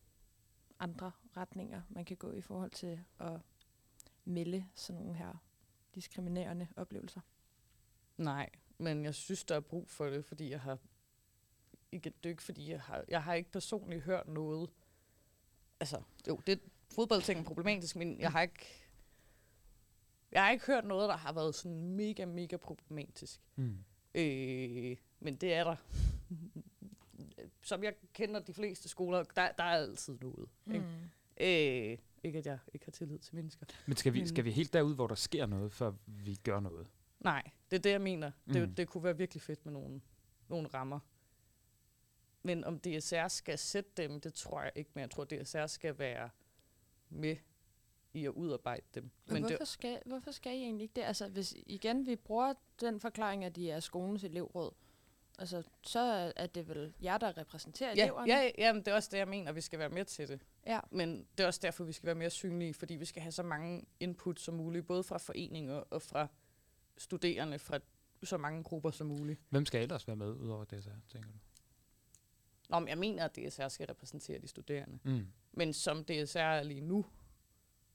[0.79, 3.41] andre retninger, man kan gå i forhold til at
[4.25, 5.43] melde sådan nogle her
[5.95, 7.21] diskriminerende oplevelser?
[8.17, 10.79] Nej, men jeg synes, der er brug for det, fordi jeg har...
[11.93, 13.05] Ikke, det er ikke, fordi jeg har...
[13.09, 14.71] Jeg har ikke personligt hørt noget...
[15.81, 18.80] Altså, jo, det fodboldting er problematisk, men jeg har ikke...
[20.33, 23.41] Jeg har ikke hørt noget, der har været sådan mega, mega problematisk.
[23.57, 23.77] Mm.
[24.15, 25.77] Øh, men det er der.
[27.63, 30.49] Som jeg kender de fleste skoler, der, der er altid noget.
[30.65, 30.75] Mm.
[30.75, 30.87] Ikke?
[31.93, 33.67] Øh, ikke at jeg ikke har tillid til mennesker.
[33.87, 36.61] Men skal vi, Men- skal vi helt derud, hvor der sker noget, før vi gør
[36.61, 36.87] noget?
[37.21, 38.31] Nej, det er det, jeg mener.
[38.47, 38.53] Mm.
[38.53, 38.75] Det, Mm.
[38.75, 40.01] det kunne være virkelig fedt med nogle,
[40.49, 41.01] nogle rammer.
[42.43, 45.99] Men om DSR skal sætte dem, det tror jeg ikke, men jeg tror, DSR skal
[45.99, 46.31] være
[47.09, 47.37] med
[48.15, 49.03] i at udarbejde dem.
[49.27, 51.03] Men Men hvorfor, det, skal, hvorfor skal I egentlig ikke det?
[51.03, 54.73] Altså, hvis igen vi bruger den forklaring, at de er skolens elevråd,
[55.39, 58.33] altså, så er- det vel jer, der repræsenterer ja, eleverne?
[58.33, 60.41] ja, ja, men det er også det, jeg mener, vi skal være med til det.
[60.67, 60.81] ja.
[60.91, 63.43] Men det er også derfor, vi skal være mere synlige, fordi vi skal have så
[63.43, 66.27] mange input som muligt, både fra foreninger og fra
[66.99, 67.79] studerende fra
[68.23, 69.41] så mange grupper som muligt.
[69.51, 71.35] Hvem skal ellers være med, udover det, så, tænker du?
[72.69, 74.99] Nå, men jeg mener, at DSR skal repræsentere de studerende.
[75.05, 75.27] Mm.
[75.53, 77.05] Men som DSR er lige nu,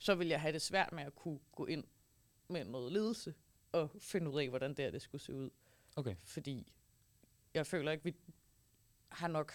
[0.06, 1.84] så vil jeg have det svært med at kunne gå ind
[2.48, 3.34] med noget ledelse
[3.72, 5.50] og finde ud af, hvordan det, her, det skulle se ud.
[5.96, 6.16] Okay.
[6.24, 6.74] Fordi
[7.54, 8.16] jeg føler ikke, vi
[9.10, 9.54] har nok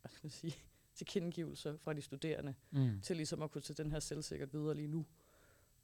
[0.00, 0.56] hvad skal jeg sige,
[0.94, 3.00] tilkendegivelser fra de studerende Mm.
[3.00, 5.06] til ligesom at kunne tage den her selvsikkert videre lige nu.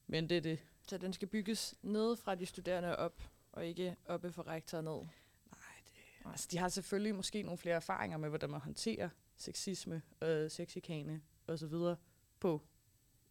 [0.07, 0.59] Men det er det.
[0.89, 4.97] Så den skal bygges ned fra de studerende op, og ikke oppe fra rektor ned.
[4.97, 10.03] Nej, det, altså, de har selvfølgelig måske nogle flere erfaringer med, hvordan man håndterer sexisme,
[10.23, 11.75] øh, sexikane osv.
[12.41, 12.63] på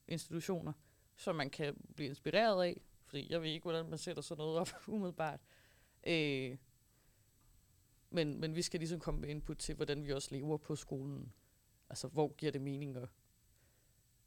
[0.09, 0.73] institutioner,
[1.15, 2.81] som man kan blive inspireret af.
[3.05, 5.39] Fordi jeg ved ikke, hvordan man sætter sådan noget op umiddelbart.
[6.07, 6.57] Øh,
[8.09, 11.33] men, men vi skal ligesom komme med input til, hvordan vi også lever på skolen.
[11.89, 13.09] Altså, hvor giver det mening at,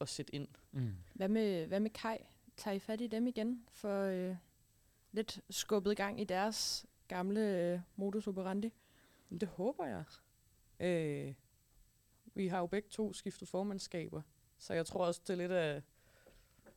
[0.00, 0.48] at sætte ind?
[0.72, 0.94] Mm.
[1.14, 2.18] Hvad med, hvad med Kai?
[2.56, 4.36] Tager I fat i dem igen for øh,
[5.12, 8.72] lidt skubbet gang i deres gamle øh, modus operandi?
[9.30, 10.04] Det håber jeg.
[10.80, 11.34] Øh,
[12.34, 14.22] vi har jo begge to skiftet formandskaber,
[14.62, 15.82] så jeg tror også, det er lidt af,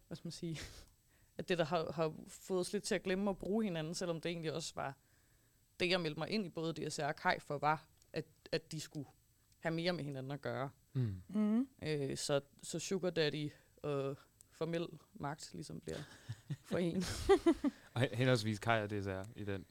[0.08, 0.60] hvad skal man sige,
[1.38, 4.22] at det, der har, har fået os lidt til at glemme at bruge hinanden, selvom
[4.22, 4.98] det egentlig også var
[5.80, 8.80] det, jeg meldte mig ind i både DSR og Kai for, var, at, at de
[8.80, 9.08] skulle
[9.60, 10.70] have mere med hinanden at gøre.
[10.94, 11.22] Mm.
[11.28, 11.68] Mm.
[11.84, 13.52] Øh, så, så Sugar Daddy
[13.84, 14.18] og
[14.52, 16.00] formel magt ligesom bliver
[16.64, 17.04] for en.
[17.94, 19.66] Og hen- henholdsvis Kaj og DSR i den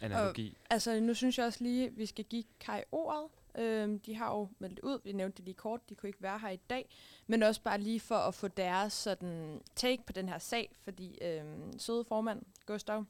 [0.00, 0.56] analogi.
[0.60, 3.30] Og, Altså, nu synes jeg også lige, at vi skal give Kai ordet.
[3.58, 6.38] Øhm, de har jo meldt ud, vi nævnte det lige kort, de kunne ikke være
[6.38, 6.88] her i dag,
[7.26, 11.18] men også bare lige for at få deres sådan, take på den her sag, fordi
[11.22, 13.04] øhm, søde formand, Gustav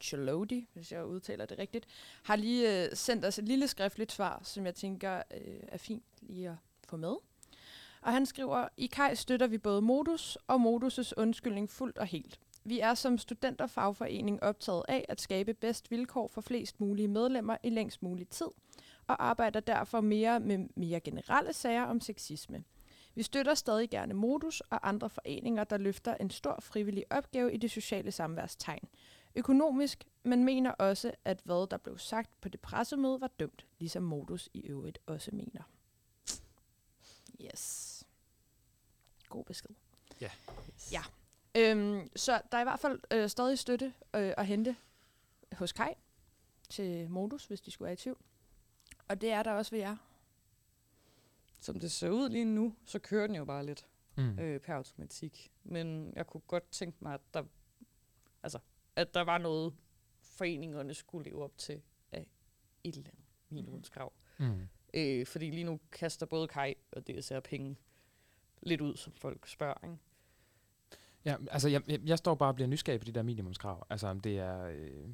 [0.00, 1.86] Chalodi, hvis jeg udtaler det rigtigt,
[2.22, 6.02] har lige øh, sendt os et lille skriftligt svar, som jeg tænker øh, er fint
[6.20, 6.56] lige at
[6.88, 7.14] få med.
[8.02, 12.38] Og han skriver, i Kai støtter vi både Modus og Modus' undskyldning fuldt og helt.
[12.64, 17.70] Vi er som studenterfagforening optaget af at skabe bedst vilkår for flest mulige medlemmer i
[17.70, 18.48] længst mulig tid,
[19.06, 22.64] og arbejder derfor mere med mere generelle sager om sexisme.
[23.14, 27.56] Vi støtter stadig gerne Modus og andre foreninger, der løfter en stor frivillig opgave i
[27.56, 28.88] det sociale samværstegn.
[29.34, 34.02] Økonomisk, men mener også, at hvad der blev sagt på det pressemøde var dømt, ligesom
[34.02, 35.62] Modus i øvrigt også mener.
[37.44, 38.04] Yes.
[39.28, 39.74] God besked.
[40.20, 40.30] Ja.
[40.92, 41.02] Ja.
[41.56, 44.76] Øhm, så der er i hvert fald øh, stadig støtte øh, at hente
[45.52, 45.94] hos Kai
[46.68, 48.18] til Modus, hvis de skulle være i tvivl.
[49.08, 49.96] Og det er der også ved jer.
[51.60, 53.86] Som det ser ud lige nu, så kører den jo bare lidt.
[54.16, 54.38] Mm.
[54.38, 55.52] øh, per automatik.
[55.64, 57.44] Men jeg kunne godt tænke mig, at der,
[58.42, 58.58] altså,
[58.96, 59.74] at der var noget,
[60.20, 61.82] foreningerne skulle leve op til
[62.12, 62.26] af
[62.84, 64.12] et eller andet minimumskrav.
[64.38, 64.68] Mm.
[64.94, 67.76] Øh, fordi lige nu kaster både Kai og DSR penge
[68.62, 69.84] lidt ud, som folk spørger.
[69.84, 69.96] Ikke?
[71.24, 73.86] Ja, altså jeg, jeg, jeg står bare og bliver nysgerrig på de der minimumskrav.
[73.90, 74.64] Altså om det er...
[74.64, 75.08] Øh,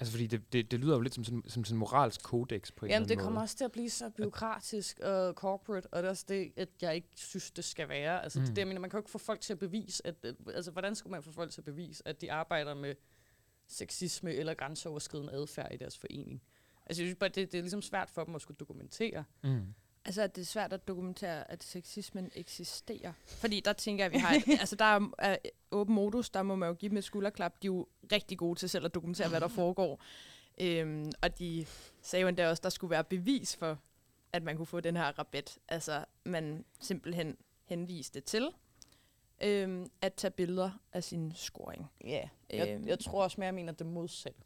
[0.00, 2.72] altså fordi det, det, det lyder jo lidt som sådan, som sådan en moralsk kodex
[2.76, 3.44] på en Jamen, eller det anden kommer måde.
[3.44, 6.94] også til at blive så byråkratisk og corporate, og det er også det, at jeg
[6.94, 8.22] ikke synes, det skal være.
[8.22, 8.46] Altså, mm.
[8.46, 10.34] det, det, jeg mener, man kan jo ikke få folk til at bevise, at, at,
[10.54, 12.94] altså, hvordan skulle man få folk til at bevise, at de arbejder med
[13.66, 16.42] sexisme eller grænseoverskridende adfærd i deres forening?
[16.86, 19.24] Altså, jeg synes bare, det, det er ligesom svært for dem at skulle dokumentere.
[19.44, 19.74] Mm.
[20.04, 23.12] Altså, at det er svært at dokumentere, at sexismen eksisterer.
[23.26, 24.34] Fordi der tænker jeg, vi har...
[24.34, 25.36] Et, altså, der er, er
[25.70, 27.62] åben modus, der må man jo give dem et skulderklap.
[27.62, 30.02] De er jo rigtig gode til selv at dokumentere, hvad der foregår.
[30.60, 31.66] Øhm, og de
[32.02, 33.78] sagde jo endda også, at der skulle være bevis for,
[34.32, 35.58] at man kunne få den her rabat.
[35.68, 38.48] Altså, man simpelthen henviste til
[39.42, 41.90] øhm, at tage billeder af sin scoring.
[42.04, 42.88] Ja, jeg, Øhm.
[42.88, 44.40] jeg tror også mere, jeg mener det modsatte.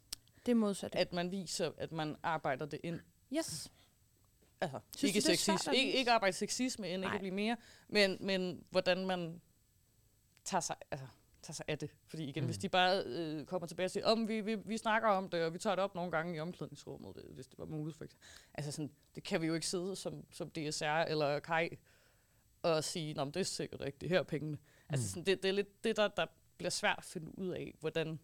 [0.47, 0.95] Det er modsat.
[0.95, 3.01] At man viser, at man arbejder det ind.
[3.37, 3.73] Yes.
[4.61, 7.14] Altså, Synes ikke, du, det svært sexis, at ikke, ikke arbejde sexisme end ikke Nej.
[7.14, 7.57] at blive mere,
[7.88, 9.40] men, men hvordan man
[10.45, 11.07] tager sig, altså,
[11.47, 11.90] tager sig af det.
[12.07, 12.47] Fordi igen, mm.
[12.47, 15.45] hvis de bare øh, kommer tilbage og siger, om vi, vi, vi snakker om det,
[15.45, 18.05] og vi tager det op nogle gange i omklædningsrummet, det, hvis det var muligt for
[18.05, 18.27] eksempel.
[18.55, 21.69] Altså sådan, det kan vi jo ikke sidde som, som DSR eller Kai
[22.62, 24.57] og sige, Nå, men det er sikkert rigtigt, her er pengene.
[24.57, 24.62] Mm.
[24.88, 27.75] Altså sådan, det, det er lidt det, der, der bliver svært at finde ud af,
[27.81, 28.19] hvordan...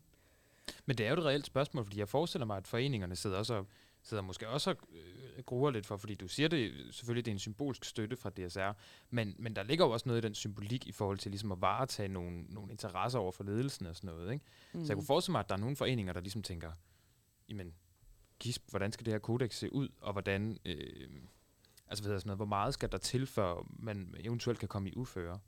[0.87, 3.55] Men det er jo et reelt spørgsmål, fordi jeg forestiller mig, at foreningerne sidder også
[3.55, 3.67] og,
[4.03, 7.35] sidder måske også og øh, gruer lidt for, fordi du siger det, selvfølgelig det er
[7.35, 8.73] en symbolsk støtte fra DSR,
[9.11, 11.61] men, men der ligger jo også noget i den symbolik i forhold til ligesom at
[11.61, 14.33] varetage nogle, nogle interesser over for ledelsen og sådan noget.
[14.33, 14.45] Ikke?
[14.73, 14.85] Mm.
[14.85, 16.73] Så jeg kunne forestille mig, at der er nogle foreninger, der ligesom tænker,
[17.49, 17.75] jamen,
[18.39, 21.11] gisp, hvordan skal det her kodex se ud, og hvordan, øh,
[21.89, 24.93] altså hvad sådan noget, hvor meget skal der til, før man eventuelt kan komme i
[24.97, 25.39] uføre?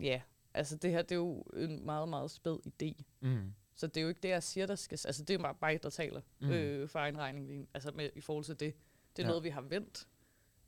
[0.00, 0.22] Ja,
[0.54, 3.02] altså det her, det er jo en meget, meget spæd idé.
[3.20, 3.52] Mm.
[3.80, 4.98] Så det er jo ikke det, jeg siger, der skal...
[5.04, 6.50] Altså, det er bare mig, der taler Mm.
[6.50, 7.46] øh, for egen regning.
[7.46, 8.74] lige- Altså, med, i forhold til det.
[9.16, 9.28] Det er Ja.
[9.28, 10.08] noget, vi har vendt.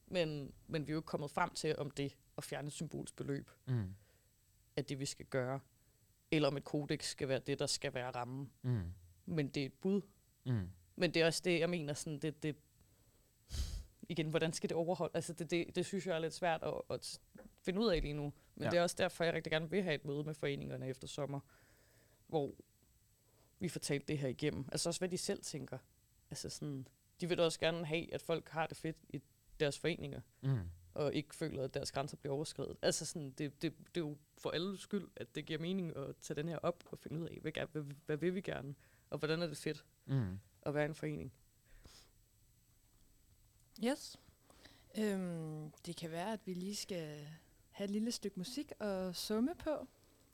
[0.07, 3.17] Men, men vi er jo ikke kommet frem til, om det at fjerne et symbolsk
[3.17, 3.95] beløb Mm.
[4.77, 5.61] er det, vi skal gøre.
[6.31, 8.51] Eller om et kodex skal være det, der skal være rammen.
[8.63, 8.83] Mm.
[9.27, 10.01] Men det er et bud.
[10.47, 10.69] Mm.
[10.97, 12.57] Men det er også det, jeg mener, sådan, det, det,
[14.09, 15.11] igen, hvordan skal det overholde?
[15.17, 17.21] Altså, det, det, det synes jeg er lidt svært at, at
[17.61, 18.33] finde ud af lige nu.
[18.55, 18.71] Men ja.
[18.71, 21.41] det er også derfor, jeg rigtig gerne vil have et møde med foreningerne efter sommer,
[22.27, 22.55] hvor
[23.63, 24.65] vi får talt det her igennem.
[24.73, 25.79] Altså også, hvad de selv tænker.
[26.31, 26.89] Altså sådan,
[27.21, 29.23] de vil da også gerne have, at folk har det fedt i
[29.61, 30.59] deres foreninger, Mm.
[30.95, 32.77] og ikke føler, at deres grænser bliver overskrevet.
[32.83, 36.17] Altså sådan, det, det, det er jo for alle skyld, at det giver mening at
[36.17, 38.75] tage den her op og finde ud af, hvad, hvad, hvad vil vi gerne,
[39.11, 40.39] og hvordan er det fedt Mm.
[40.63, 41.33] at være en forening.
[43.85, 44.17] Yes.
[44.99, 47.27] Øhm, det kan være, at vi lige skal
[47.71, 49.89] have et lille stykke musik og summe på,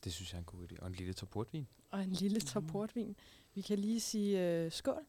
[0.05, 0.77] Det synes jeg er en god idé.
[0.81, 1.69] Og en lille top portvin.
[1.91, 2.73] og en lille top Mhm.
[2.73, 3.17] portvin.
[3.55, 5.05] Vi kan lige sige øh, skål,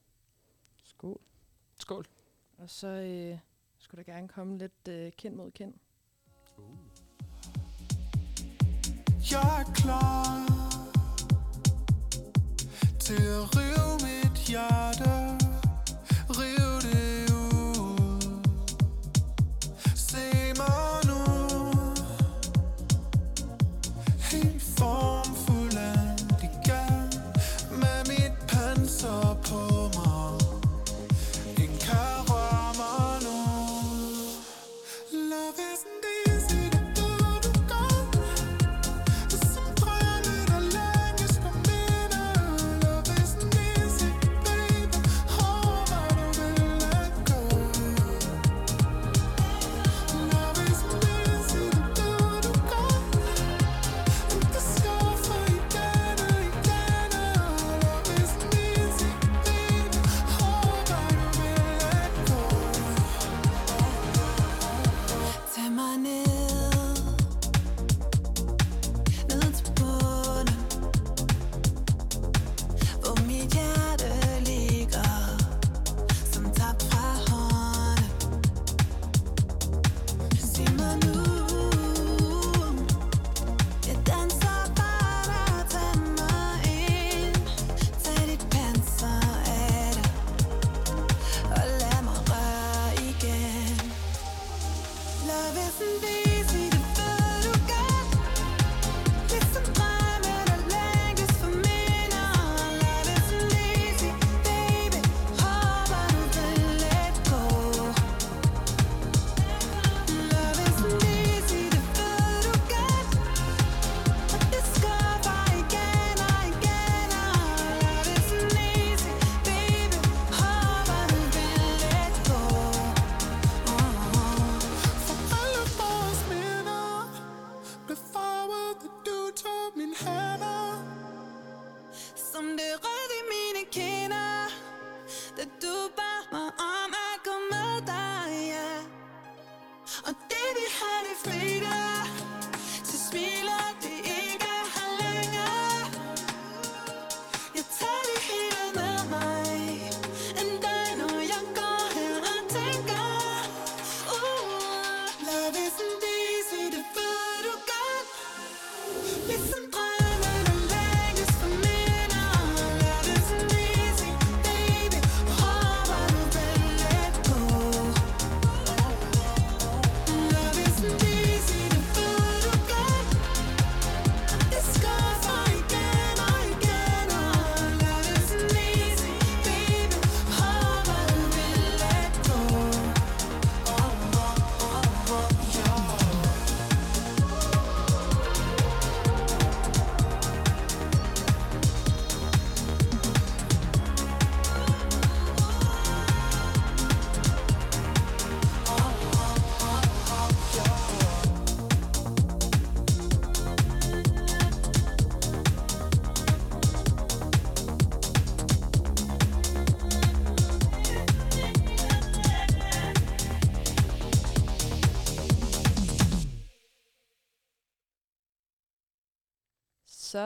[0.83, 1.21] Skål.
[1.79, 2.05] Skål.
[2.57, 3.37] og så øh,
[3.77, 5.73] skulle der gerne komme lidt øh, kind mod kind.
[9.31, 10.45] Jeg er klar
[12.99, 15.28] til at rive mit hjerte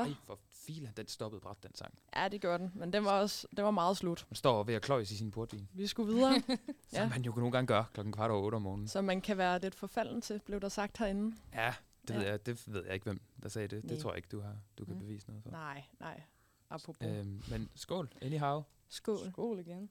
[0.03, 1.93] Så, Ej, for filan, den stoppede bræt, den sang.
[2.15, 2.71] ja, det gør den.
[2.75, 4.25] Men den var også den var meget slut.
[4.29, 5.67] Man står ved at kløjes i sin portvin.
[5.73, 6.57] Vi skulle videre, Som
[6.93, 7.09] Ja.
[7.09, 8.87] man jo nogle gange gør klokken kvart over otte om morgenen.
[8.87, 11.35] så man kan være lidt forfalden til, blev der sagt herinde.
[11.53, 11.73] Ja,
[12.07, 12.19] det, Ja.
[12.19, 13.81] Ved jeg, det ved jeg ikke, hvem der sagde det.
[13.83, 13.99] Det Nej.
[13.99, 14.99] tror jeg ikke, du, har, du kan Mm.
[14.99, 15.49] bevise noget for.
[15.51, 16.21] Nej, nej.
[16.69, 17.07] Apropos.
[17.07, 18.63] Øhm, men skål, anyhow.
[18.89, 19.29] Skål.
[19.31, 19.89] Skål igen.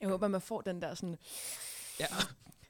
[0.00, 1.16] Jeg håber, man får den der sådan
[2.00, 2.06] Ja,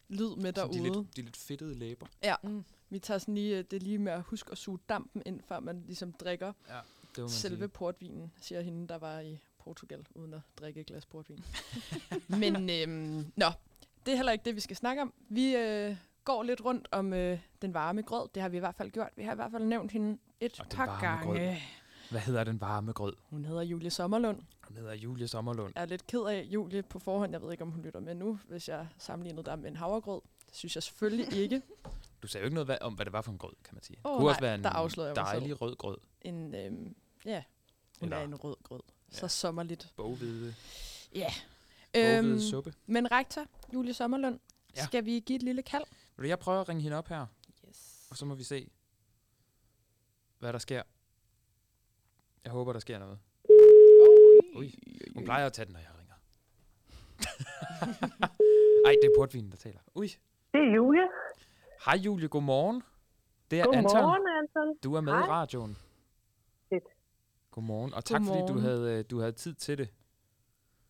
[0.09, 0.83] lyd med Sådan de, derude.
[1.03, 2.07] lidt, de lidt fedtede læber.
[2.23, 2.65] Ja, Mm.
[2.93, 5.41] Vi tager sådan lige, øh, det er lige med at huske at suge dampen ind,
[5.49, 6.75] før man ligesom drikker Ja,
[7.11, 7.69] det man selve sige.
[7.69, 11.45] portvinen, siger hende, der var i Portugal, uden at drikke et glas portvin.
[12.41, 13.47] Men øhm, nå,
[14.07, 15.13] det er heller ikke det, vi skal snakke om.
[15.29, 18.29] Vi øh, går lidt rundt om øh, den varme grød.
[18.35, 19.09] Det har vi i hvert fald gjort.
[19.17, 21.37] Vi har i hvert fald nævnt hende et Og par varme grød.
[21.37, 21.63] gange.
[22.11, 23.13] Hvad hedder den varme grød?
[23.31, 24.41] Hun hedder Julie Sommerlund.
[24.69, 25.73] Hun hedder Julie Sommerlund.
[25.77, 27.33] Jeg er lidt ked af Julie på forhånd.
[27.33, 30.21] Jeg ved ikke, om hun lytter med nu, hvis jeg sammenlignede dig med en havregrød.
[30.47, 31.63] Det synes jeg selvfølgelig ikke.
[32.23, 33.83] Du sagde jo ikke noget hvad, om, hvad det var for en grød, kan man
[33.83, 33.99] sige.
[34.05, 35.41] Åh, Kunne også nej, være en der afslører jeg mig selv.
[35.41, 35.99] dejlig rød grød.
[36.21, 37.45] En, øhm, ja,
[38.01, 38.81] hun Eller- er en rød grød.
[39.11, 39.29] Så Ja.
[39.29, 39.93] sommerligt.
[39.97, 40.55] Boghvide,
[41.15, 41.31] Ja.
[41.93, 42.75] boghvide Øhm, suppe.
[42.87, 44.41] men rektor, Julie Sommerlund,
[44.77, 44.85] Ja.
[44.85, 45.85] skal vi give et lille kald?
[46.17, 47.27] Vil jeg prøver at ringe hende op her,
[47.69, 48.07] Yes.
[48.11, 48.71] og så må vi se,
[50.39, 50.83] hvad der sker.
[52.45, 53.19] Jeg håber, der sker noget.
[54.57, 54.75] Ui,
[55.15, 56.15] hun plejer at tage den, når jeg ringer.
[58.87, 59.81] Ej, det er portvinen, der taler.
[59.95, 60.07] Ui.
[60.53, 61.09] Det er Julie.
[61.85, 62.83] Hej Julie, godmorgen.
[63.51, 63.83] Det er Anton.
[63.83, 64.77] Godmorgen, Anton.
[64.85, 65.27] Du er med i Hej.
[65.29, 65.77] radioen.
[66.69, 66.85] Fedt.
[67.51, 67.95] Godmorgen.
[67.95, 68.63] Og tak fordi du Godmorgen.
[68.63, 69.89] havde, øh, du havde tid til det.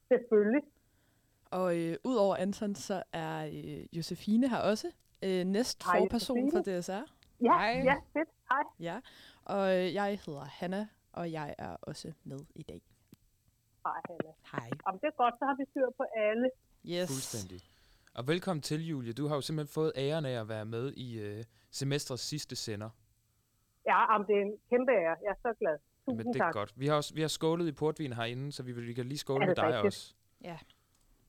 [0.09, 0.63] Selvfølgelig.
[1.51, 4.91] Og øh, udover Anton, så er øh, Josefine her også.
[5.23, 6.91] Øh, næst Hej, forperson for DSR.
[6.91, 7.83] Ja, Hej.
[7.85, 8.29] ja, fedt.
[8.51, 8.63] Hej.
[8.81, 9.01] Ja.
[9.45, 12.83] Og øh, jeg hedder Hanna, og jeg er også med i dag.
[13.87, 14.33] Hej, Hanna.
[14.53, 14.71] Hej.
[14.87, 16.51] Jamen, det er godt, så har vi styr på alle.
[16.87, 17.09] Yes.
[17.09, 17.61] Fuldstændig.
[18.15, 19.13] Og velkommen til, Julie.
[19.13, 22.91] Du har jo simpelthen fået æren af at være med i øh, semestrets sidste sender.
[23.87, 25.17] Ja, jamen, det er en kæmpe ære.
[25.25, 25.77] Jeg er så glad.
[26.05, 26.55] Tusind Men det er tak.
[26.55, 26.73] godt.
[26.77, 29.19] Vi har, også, vi har skålet i portvin herinde, så vi, vil- vi kan lige
[29.19, 29.87] skåle Er med det dig rigtigt?
[29.87, 30.15] også.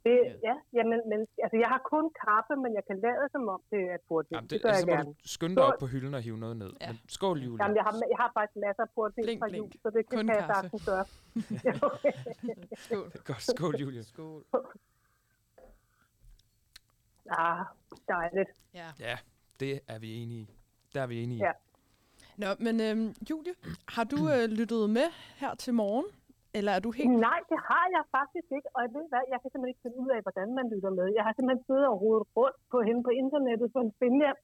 [0.05, 3.61] Det, ja, jamen, men, altså, jeg har kun kaffe, men jeg kan lade som om,
[3.71, 4.35] det er portvin.
[4.35, 5.09] Jamen, det, det, gør ellers jeg så må gerne.
[5.23, 6.71] du skynde dig op på hylden og hive noget ned.
[6.81, 6.87] Ja.
[6.87, 7.63] Men skål, Julie.
[7.63, 9.63] Jamen, jeg har, jeg har faktisk masser af portvin Blink, fra blink.
[9.63, 10.69] jul, så det kan, Kun kan jeg kaffe.
[10.69, 11.05] sagtens gøre.
[12.85, 13.07] Skål.
[13.29, 14.03] Godt, skål, Julie.
[14.03, 14.43] Skål.
[17.29, 17.65] Ah,
[18.07, 18.49] dejligt.
[18.73, 18.89] Ja.
[18.99, 19.17] Ja,
[19.59, 20.49] det er vi enige i.
[20.93, 21.41] Der er vi enige i.
[21.41, 21.51] Ja.
[22.37, 23.53] Nå, men øhm, Julie,
[23.95, 25.07] har du øh, lyttet med
[25.41, 26.05] her til morgen?
[26.57, 27.09] Eller er du helt...
[27.29, 29.97] Nej, det har jeg faktisk ikke, og jeg ved hvad, jeg kan simpelthen ikke finde
[30.03, 31.07] ud af, hvordan man lytter med.
[31.17, 34.35] Jeg har simpelthen siddet og rodet rundt på hende på internettet for at finde jer,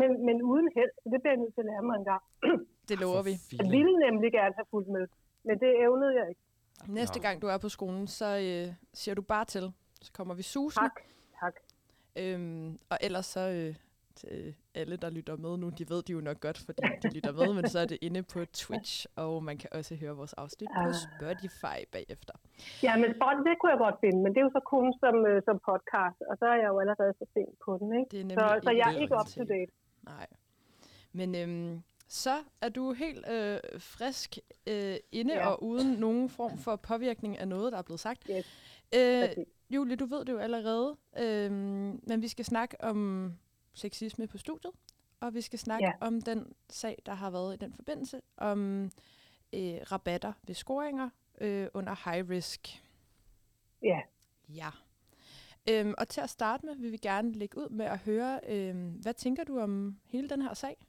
[0.00, 2.22] men, men uden held, så det bliver jeg nødt til at lære mig en gang.
[2.90, 3.34] Det lover vi.
[3.60, 5.04] Jeg ville nemlig gerne have fulgt med,
[5.46, 6.42] men det evnede jeg ikke.
[7.00, 8.66] Næste gang du er på skolen, så øh,
[9.00, 9.64] siger du bare til.
[10.06, 10.88] Så kommer vi susende.
[10.88, 11.17] Tak, tak.
[12.16, 13.74] Øhm, og ellers så øh,
[14.14, 17.32] til alle, der lytter med nu, de ved de jo nok godt, fordi de lytter
[17.32, 20.68] med, men så er det inde på Twitch, og man kan også høre vores afsnit
[20.76, 20.94] på Ah.
[20.94, 22.34] Spotify bagefter.
[22.82, 25.26] Ja, men spot, det kunne jeg godt finde, men det er jo så kun som,
[25.26, 28.26] øh, som podcast, og så er jeg jo allerede så sent på den, ikke?
[28.26, 29.72] Det er Så, så jeg er ikke up to date.
[30.02, 30.26] Nej.
[31.12, 35.48] Men øhm, så er du helt øh, frisk øh, inde Ja.
[35.48, 38.22] og uden nogen form for påvirkning af noget, der er blevet sagt.
[38.30, 38.46] Yes,
[38.96, 39.44] Øh, præcis.
[39.70, 41.52] Julie, du ved det jo allerede, øh,
[42.08, 43.32] men vi skal snakke om
[43.74, 44.72] sexisme på studiet,
[45.20, 45.92] og vi skal snakke Ja.
[46.00, 48.84] om den sag, der har været i den forbindelse, om
[49.52, 52.82] øh, rabatter ved scoringer øh, under high risk.
[53.82, 54.00] Ja.
[54.48, 54.70] Ja.
[55.70, 58.90] Øhm, og til at starte med, vil vi gerne lægge ud med at høre, øhm,
[58.90, 60.86] hvad tænker du om hele den her sag?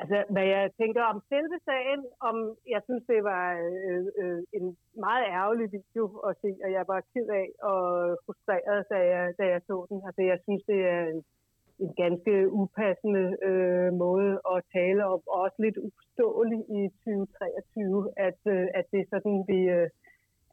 [0.00, 2.36] Altså, hvad jeg tænker om selve sagen, om
[2.74, 3.46] jeg synes, det var
[3.88, 4.66] øh, øh, en
[5.06, 7.82] meget ærgerlig video at se, og jeg var ked af og
[8.24, 9.98] frustreret, da jeg, da jeg så den.
[10.06, 11.20] Altså, jeg synes, det er en,
[11.84, 18.40] en ganske upassende øh, måde at tale om, og også lidt uforståelig i 2023, at,
[18.54, 19.88] øh, at det er sådan, vi, øh,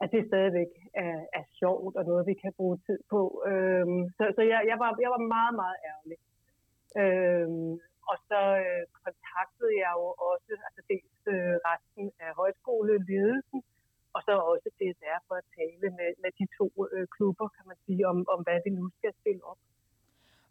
[0.02, 3.22] at det stadigvæk er, er sjovt og noget, vi kan bruge tid på.
[3.50, 3.86] Øh,
[4.16, 6.18] så så jeg, jeg, var, jeg var meget, meget ærgerlig.
[7.02, 7.48] Øh,
[8.10, 13.60] og så øh, kontaktede jeg jo også altså dels øh, resten af højskoleledelsen,
[14.16, 17.78] og så også DSR for at tale med, med de to øh, klubber, kan man
[17.86, 19.60] sige, om, om hvad vi nu skal stille op.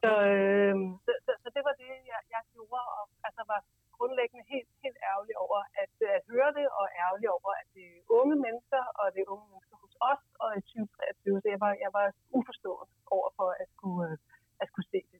[0.01, 0.76] Så, øh,
[1.06, 3.62] så, så, så det var det, jeg, jeg gjorde, og altså var
[3.97, 8.01] grundlæggende helt, helt ærgerlig over at, at høre det, og ærgerlig over, at det er
[8.20, 11.74] unge mennesker, og det er unge mennesker hos os, og i 2023, så jeg var,
[11.86, 14.18] jeg var uforstående over for at skulle, øh,
[14.62, 15.14] at skulle se det.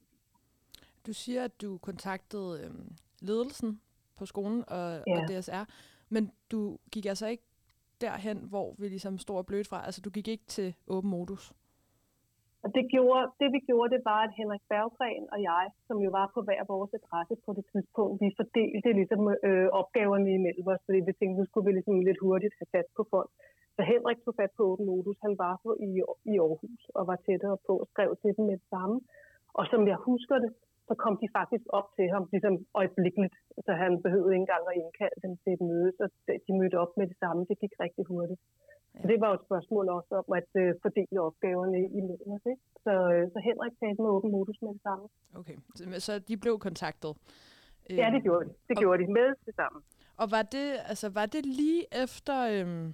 [1.08, 2.90] Du siger, at du kontaktede øhm,
[3.22, 3.82] ledelsen
[4.18, 5.18] på skolen og, Ja.
[5.18, 5.64] og DSR,
[6.10, 7.44] men du gik altså ikke
[8.02, 9.86] derhen, hvor vi ligesom stod og blødt fra.
[9.86, 11.54] Altså, du gik ikke til åben modus.
[12.64, 16.10] Og det, gjorde, det vi gjorde, det var, at Henrik Berggren og jeg, som jo
[16.20, 20.82] var på hver vores adresse på det tidspunkt, vi fordelte ligesom øh, opgaverne imellem os,
[20.86, 23.30] fordi vi tænkte, nu skulle vi ligesom lidt hurtigt have fat på folk.
[23.76, 25.90] Så Henrik tog fat på Åben Modus, han var på i,
[26.32, 28.96] i Aarhus og var tættere på og skrev til dem med det samme.
[29.60, 30.52] Og som jeg husker det,
[30.88, 33.36] så kom de faktisk op til ham ligesom øjeblikkeligt.
[33.66, 36.06] Så han behøvede ikke engang at indkalde dem til et møde, så
[36.48, 37.40] de mødte op med det samme.
[37.50, 38.42] Det gik rigtig hurtigt.
[38.96, 39.02] Ja.
[39.02, 42.46] Så det var jo et spørgsmål også om at øh, fordele opgaverne imellem os.
[42.54, 42.64] Ikke?
[42.86, 45.06] Så, øh, så Henrik talte med åben modus med det samme.
[45.40, 45.58] Okay,
[46.08, 47.12] så, de blev kontaktet?
[47.90, 48.54] Ja, det gjorde de.
[48.70, 49.78] Det og, gjorde de med det samme.
[50.18, 52.94] Og var det, altså, var det lige efter, øhm,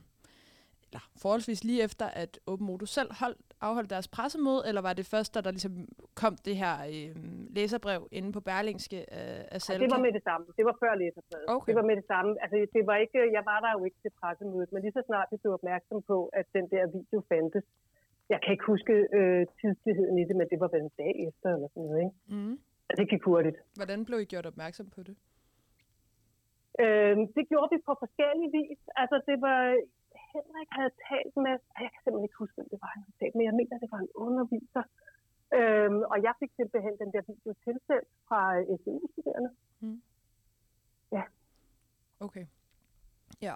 [0.87, 5.05] eller forholdsvis lige efter, at Åben Modus selv holdt, afholdt deres pressemøde, eller var det
[5.13, 5.73] først, da der ligesom
[6.21, 9.81] kom det her øhm, læserbrev inde på Berlingske øh, af Salke?
[9.81, 10.45] Ja, det var med det samme.
[10.57, 11.45] Det var før læserbrevet.
[11.55, 11.67] Okay.
[11.69, 12.31] Det var med det samme.
[12.43, 15.27] Altså, det var ikke, jeg var der jo ikke til pressemødet, men lige så snart
[15.31, 17.65] vi blev opmærksom på, at den der video fandtes,
[18.33, 21.47] jeg kan ikke huske øh, tidsligheden i det, men det var vel en dag efter
[21.55, 22.15] eller sådan noget, ikke?
[22.33, 22.55] Mm.
[22.99, 23.57] Det gik hurtigt.
[23.79, 25.15] Hvordan blev I gjort opmærksom på det?
[26.83, 28.79] Øh, det gjorde vi på forskellige vis.
[29.01, 29.59] Altså, det var...
[30.33, 31.55] Henrik havde talt med...
[31.83, 33.43] Jeg kan simpelthen ikke huske, hvem det var, han havde talt med.
[33.49, 34.83] Jeg mener, det var en underviser.
[35.57, 38.41] Øhm, og jeg fik simpelthen den der video tilsendt fra
[38.77, 39.51] SDU-studerende.
[39.79, 40.01] Mm.
[41.11, 41.23] Ja.
[42.19, 42.45] Okay.
[43.41, 43.55] Ja.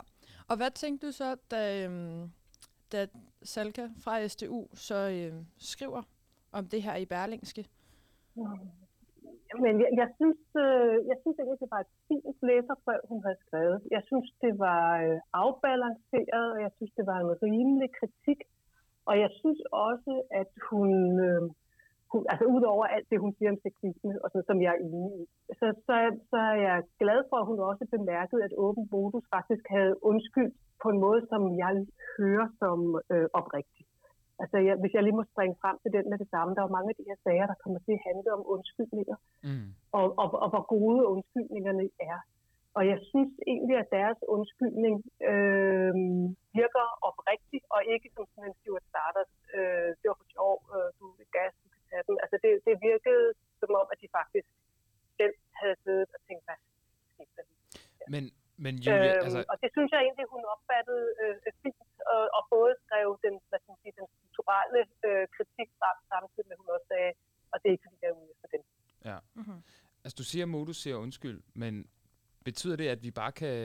[0.49, 2.31] Og hvad tænkte du så, da, øhm,
[2.91, 3.07] da
[3.43, 6.01] Salka fra SDU så øhm, skriver
[6.51, 7.69] om det her i Berlingske?
[9.65, 13.39] Men jeg, jeg, synes, øh, jeg synes egentlig, det var et fint læserbrev, hun havde
[13.45, 13.77] skrevet.
[13.95, 18.39] Jeg synes, det var øh, afbalanceret, og jeg synes, det var en rimelig kritik.
[19.09, 20.91] Og jeg synes også, at hun,
[21.27, 21.41] øh,
[22.11, 25.11] hun altså udover alt det, hun siger om sexisme, og sådan, som jeg er enig
[25.21, 25.23] i,
[25.59, 25.95] så, så,
[26.31, 30.55] så er jeg glad for, at hun også bemærkede, at Åben Modus faktisk havde undskyldt
[30.83, 31.73] på en måde, som jeg
[32.17, 32.79] hører som
[33.13, 33.89] øh, oprigtigt.
[34.41, 36.75] Altså, jeg, hvis jeg lige må springe frem til den med det samme, der er
[36.77, 39.17] mange af de her sager, der kommer til at handle om undskyldninger,
[39.47, 39.67] Mm.
[39.97, 42.19] og, og, og hvor gode undskyldningerne er.
[42.77, 44.95] Og jeg synes egentlig, at deres undskyldning
[45.31, 45.93] øh,
[46.59, 50.89] virker oprigtigt, og ikke som sådan en Stuart Starters, øh, det var for sjov, øh,
[50.99, 52.15] du vil gas, du kan tage den.
[52.23, 53.25] Altså, det, det virkede
[53.61, 54.49] som om, at de faktisk
[55.19, 56.57] selv havde siddet og tænkt, hvad
[57.13, 57.63] skete der lige?
[58.13, 58.23] Men,
[58.65, 61.81] men Julie, Øhm, altså, Og det synes jeg egentlig, hun opfattede øh, fint,
[62.13, 66.45] og, og både skrev den, hvad skal man sige, den strukturelle øh, kritik frem, samtidig
[66.47, 67.11] med, at hun også sagde,
[67.51, 68.61] og det er ikke fordi, jeg er ude efter den.
[69.09, 69.17] ja.
[69.39, 69.59] Mm-hmm.
[70.03, 71.73] altså, du siger, at modus siger undskyld, men
[72.49, 73.55] betyder det, at vi bare kan,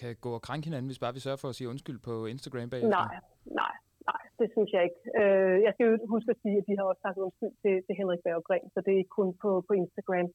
[0.00, 2.70] kan gå og krænke hinanden, hvis bare vi sørger for at sige undskyld på Instagram
[2.70, 2.98] bagefter?
[3.00, 3.14] Nej,
[3.62, 3.74] nej,
[4.10, 5.00] nej, det synes jeg ikke.
[5.20, 7.94] Øh, jeg skal jo huske at sige, at de har også sagt undskyld til, til
[8.00, 10.28] Henrik Berggren, så det er ikke kun på, på Instagram.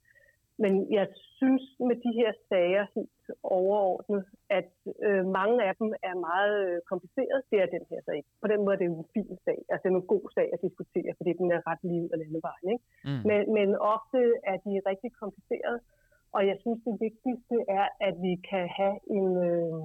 [0.57, 4.71] Men jeg synes med de her sager helt overordnet, at
[5.07, 7.41] øh, mange af dem er meget øh, komplicerede.
[7.51, 8.19] Det er den her sag.
[8.41, 9.59] På den måde er det en fin sag.
[9.71, 12.67] Altså er en god sag at diskutere, fordi den er ret liv og landevejen.
[12.73, 12.85] Ikke?
[13.07, 13.21] Mm.
[13.29, 14.19] Men, men ofte
[14.51, 15.79] er de rigtig komplicerede.
[16.35, 19.81] Og jeg synes, det vigtigste er, at vi kan have en, øh,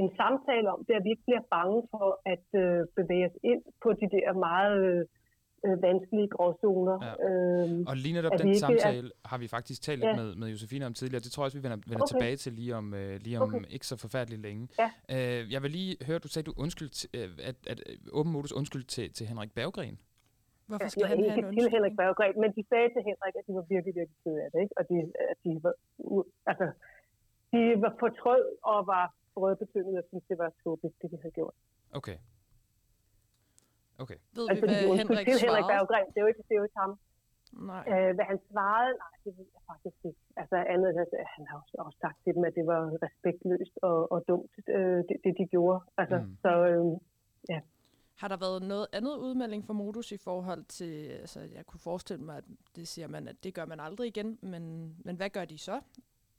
[0.00, 3.62] en samtale om det, at vi ikke bliver bange for at øh, bevæge os ind
[3.82, 5.06] på de der meget øh,
[5.88, 6.96] vanskelige gråzoner.
[7.06, 7.12] Ja.
[7.28, 10.16] Øh, Og lige netop at den ikke samtale har vi faktisk talt lidt Ja.
[10.16, 11.22] med, med Josefine om tidligere.
[11.26, 12.12] Det tror jeg også, vi vender, vender Okay.
[12.14, 13.64] tilbage til lige om, øh, lige om Okay.
[13.70, 14.68] ikke så forfærdeligt længe.
[14.78, 14.90] Ja.
[15.16, 18.52] Øh, jeg vil lige høre, du sagde, du undskyld, øh, at, at øh, Åben Modus
[18.52, 19.98] undskyld til, til Henrik Berggren.
[20.66, 21.74] Hvorfor Ja, skal han have en ikke til undskyldning?
[21.76, 24.60] Henrik Berggren, men de sagde til Henrik, at de var virkelig, virkelig kede af det,
[24.64, 24.74] ikke?
[24.78, 24.94] Og de,
[25.32, 25.74] at de var,
[26.50, 26.66] altså,
[27.52, 29.04] de var fortrød og var
[29.34, 31.54] brødbetynget, og syntes, det var tåbeligt, det de havde gjort.
[32.00, 32.16] Okay.
[34.02, 34.18] Okay.
[34.36, 35.72] Ved Altså, vi, de hvad Henrik til Henrik svarede?
[35.72, 36.92] Berggren, det er jo ikke, det er jo ikke ham.
[37.72, 37.84] Nej.
[37.92, 40.20] Øh, hvad han svarede, nej, det ved jeg faktisk ikke.
[40.36, 44.12] Altså andet, at han har også, også sagt til dem, at det var respektløst og,
[44.12, 45.80] og dumt, øh, det, det, de gjorde.
[46.00, 46.36] Altså, Mm.
[46.42, 47.60] så øh,
[48.20, 52.24] Har der været noget andet udmelding for modus i forhold til, altså jeg kunne forestille
[52.24, 52.44] mig, at
[52.76, 54.62] det siger man, at det gør man aldrig igen, men,
[55.04, 55.80] men hvad gør de så?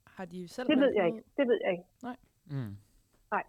[0.08, 1.30] Har de selv det ved jeg noget ikke.
[1.38, 1.84] Det ved jeg ikke.
[2.46, 2.78] Mm.
[3.36, 3.44] Nej.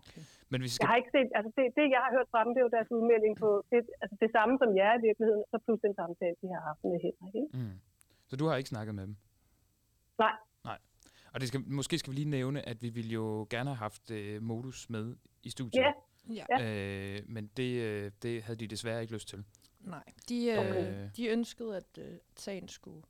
[0.51, 2.51] Men vi Jeg skal, har ikke set, altså det, det jeg har hørt fra dem,
[2.55, 5.43] det er jo deres udmelding på, det, altså det samme som jeg er i virkeligheden,
[5.51, 7.35] så plus den samtale, de har haft med Henrik.
[7.43, 7.51] Ikke?
[7.59, 7.77] mm.
[8.29, 9.17] Så du har ikke snakket med dem?
[10.25, 10.37] Nej.
[10.71, 10.79] Nej.
[11.33, 14.11] Og det skal, måske skal vi lige nævne, at vi ville jo gerne have haft
[14.11, 15.83] øh, Modus med i studiet.
[15.83, 15.93] Ja.
[16.51, 16.57] Ja.
[16.65, 19.45] Øh, men det, øh, det havde de desværre ikke lyst til.
[19.81, 20.03] Nej.
[20.29, 21.11] De, øh, Okay.
[21.17, 23.03] de ønskede, at øh, sagen skulle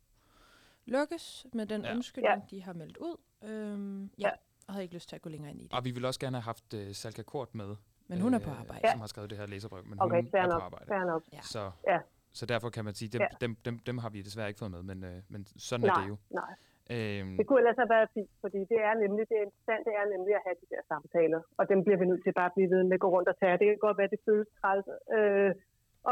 [0.85, 1.87] lukkes med den Ja.
[1.87, 1.95] ja.
[1.95, 2.55] undskyldning, ja.
[2.57, 3.17] de har meldt ud.
[3.43, 4.09] Øhm, ja.
[4.19, 4.31] Ja.
[4.67, 5.73] Og havde ikke lyst til at gå længere ind i det.
[5.77, 7.71] Og vi ville også gerne have haft øh, Salka Kort med.
[8.09, 8.81] Men hun er på øh, arbejde.
[8.91, 10.61] Som har skrevet det her læserbrev, men Okay, hun fair er på nok.
[10.69, 10.85] arbejde.
[10.93, 11.23] Fair nok.
[11.33, 11.41] Ja.
[11.41, 11.99] Så, Ja.
[12.39, 13.27] så derfor kan man sige, dem, Ja.
[13.43, 16.01] dem, dem, dem har vi desværre ikke fået med, men, øh, men sådan er Nej,
[16.01, 16.15] det jo.
[16.41, 16.53] nej.
[16.95, 19.93] Øhm, Det kunne ellers have været fint, fordi det er nemlig, det er interessant, det
[20.01, 22.55] er nemlig at have de der samtaler, og dem bliver vi nødt til bare at
[22.57, 23.55] blive ved med at gå rundt og tage.
[23.61, 24.85] Det kan godt være, det føles træls,
[25.17, 25.51] øh,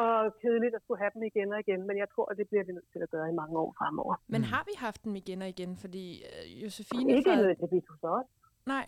[0.04, 2.64] og kedeligt at skulle have dem igen og igen, men jeg tror, at det bliver
[2.68, 4.16] vi nødt til at gøre i mange år fremover.
[4.34, 4.48] Men Mm.
[4.54, 5.72] har vi haft dem igen og igen?
[5.84, 7.08] Fordi øh, Josefine...
[7.18, 8.28] Ikke fra- nødvendigvis hos os.
[8.66, 8.86] Nej.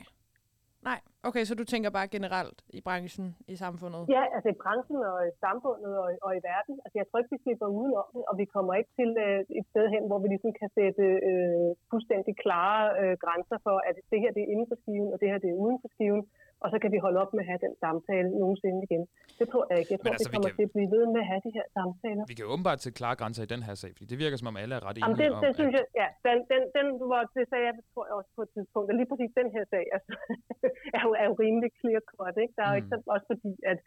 [0.89, 0.99] Nej.
[1.30, 4.01] Okay, så du tænker bare generelt i branchen, i samfundet?
[4.15, 6.76] Ja, altså i branchen og i samfundet og, og i verden.
[6.84, 9.65] Altså jeg tror ikke, vi slipper udenom det, og vi kommer ikke til øh, et
[9.71, 14.19] sted hen, hvor vi ligesom kan sætte øh, fuldstændig klare øh, grænser for, at det
[14.23, 16.23] her det er inden for skiven, og det her det er uden for skiven,
[16.66, 19.03] og så kan vi holde op med at have den samtale nogensinde igen.
[19.39, 19.91] Det tror jeg ikke.
[19.95, 21.51] Jeg tror, altså, vi vi kommer kan- til at blive ved med at have de
[21.57, 22.24] her samtaler.
[22.32, 24.57] Vi kan åbenbart sætte klare grænser i den her sag, fordi det virker som om
[24.61, 27.22] alle er ret Jamen, enige den, om, den synes jeg, ja, den, den, den hvor,
[27.38, 29.84] det sagde jeg, tror jeg også på et tidspunkt, at lige præcis den her sag
[29.97, 30.11] altså,
[30.97, 32.53] er, jo, er jo rimelig clear cut, ikke?
[32.57, 32.93] Der er jo ikke Mm.
[32.93, 33.80] sådan, også fordi, at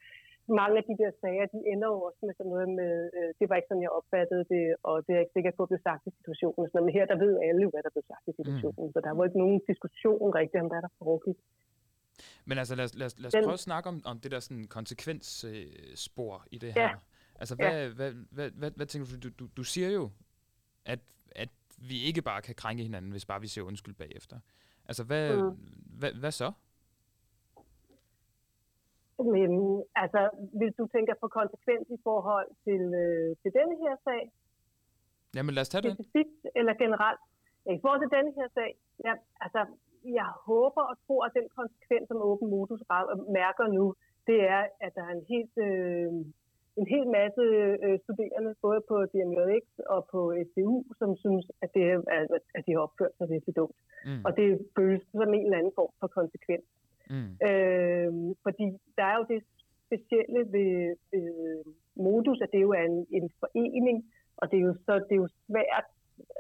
[0.63, 3.45] mange af de der sager, de ender jo også med sådan noget med, øh, det
[3.49, 6.03] var ikke sådan, jeg opfattede det, og det er ikke sikkert på at blive sagt
[6.09, 6.65] i situationen.
[6.69, 6.85] Sådan.
[6.87, 8.93] Men her, der ved alle jo, hvad der blev sagt i situationen, mm.
[8.95, 11.39] så der var ikke nogen diskussion rigtigt om, hvad der foregik.
[12.49, 14.31] Men altså, lad os, lad os, lad os Den- prøve at snakke om, om det
[14.31, 16.89] der sådan konsekvensspor øh, i det Ja.
[16.89, 16.97] her.
[17.41, 19.29] Altså, hvad, hvad, hvad, hvad, hvad tænker du?
[19.29, 19.49] Du, du?
[19.57, 20.11] du siger jo,
[20.85, 21.01] at,
[21.43, 21.49] at
[21.91, 24.39] vi ikke bare kan krænke hinanden, hvis bare vi siger undskyld bagefter.
[24.89, 25.57] Altså, hvad, Mm.
[26.01, 26.53] hvad, hvad så?
[29.35, 29.51] Men
[30.03, 30.21] altså,
[30.59, 34.23] hvis du tænker på konsekvens i forhold til, øh, til denne her sag,
[35.37, 35.95] Jamen, lad os tage den.
[35.95, 37.21] specifikt eller generelt.
[37.67, 38.71] Ja, I forhold til denne her sag,
[39.07, 39.61] ja, altså,
[40.05, 42.83] jeg håber og tror, at den konsekvens, som Open Modus
[43.41, 43.95] mærker nu,
[44.27, 46.13] det er, at der er en helt, øh,
[46.81, 47.43] en hel masse
[47.87, 52.63] øh, studerende, både på DMJX og på SDU, som synes, at, det, er- at, at
[52.67, 53.77] de har opført sig virkelig dumt.
[54.05, 54.25] Mm.
[54.27, 54.47] Og det
[54.77, 56.65] føles som en eller anden form for konsekvens.
[57.11, 57.31] Mm.
[57.49, 59.41] Øh, fordi der er jo det
[59.87, 61.65] specielle ved, ved
[61.97, 63.99] Modus, at det jo er en, en forening,
[64.37, 65.85] og det er jo så det er jo svært,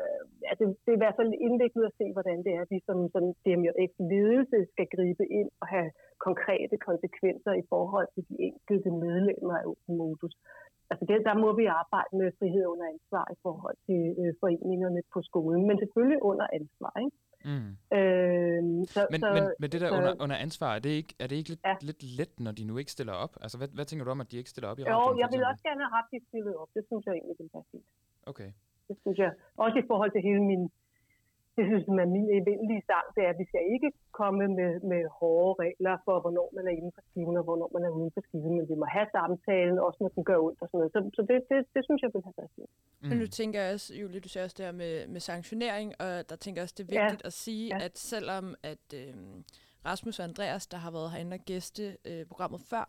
[0.02, 2.78] øh, altså det er i hvert fald indviklet at se, hvordan det er, at vi
[2.88, 5.88] som, som DMJX ledelse skal gribe ind og have
[6.28, 10.34] konkrete konsekvenser i forhold til de enkelte medlemmer af Open Modus.
[10.90, 15.00] Altså det, der må vi arbejde med frihed under ansvar i forhold til øh, foreningerne
[15.14, 16.92] på skolen, men selvfølgelig under ansvar.
[17.04, 17.16] Ikke?
[17.50, 17.70] Mm.
[17.98, 18.62] Øh,
[18.94, 21.26] så, Men, så, men, men det der så- under, under ansvar, er det ikke, er
[21.30, 21.74] det ikke lidt, Ja.
[21.90, 23.32] lidt let, når de nu ikke stiller op?
[23.44, 25.04] Altså, hvad, hvad tænker du om, at de ikke stiller op i Jo, radioen?
[25.04, 25.48] for jeg eksempel?
[25.50, 26.70] også gerne have haft det stillet op.
[26.76, 27.88] Det synes jeg egentlig ville være fint.
[28.32, 28.50] Okay.
[28.88, 29.30] Det synes jeg.
[29.64, 30.62] Også i forhold til hele min,
[31.56, 34.70] det synes jeg er min evindelige sang, det er, at vi skal ikke komme med,
[34.92, 38.10] med hårde regler for, hvornår man er inden for skiven og hvornår man er uden
[38.14, 40.92] for skiven, men vi må have samtalen, også når den gør ondt og sådan noget.
[40.94, 42.72] Så, så det, det, det, synes jeg ville have været fint.
[43.00, 43.08] Mm.
[43.08, 46.12] Men nu tænker jeg også, Julie, du siger også det her med, med sanktionering, og
[46.30, 47.02] der tænker jeg også, det er Ja.
[47.04, 47.84] vigtigt at sige, Ja.
[47.86, 49.14] at selvom at øh,
[49.90, 52.84] Rasmus og Andreas, der har været herinde og gæste øh, programmet før,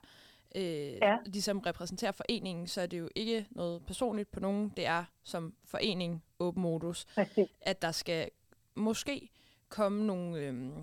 [0.56, 0.62] øh,
[1.08, 1.18] Ja.
[1.26, 4.74] ligesom repræsenterer foreningen, så er det jo ikke noget personligt på nogen.
[4.78, 7.50] Det er som forening Open Modus, Præcis.
[7.62, 8.30] at der skal
[8.76, 9.30] måske
[9.78, 10.74] komme nogle, øhm,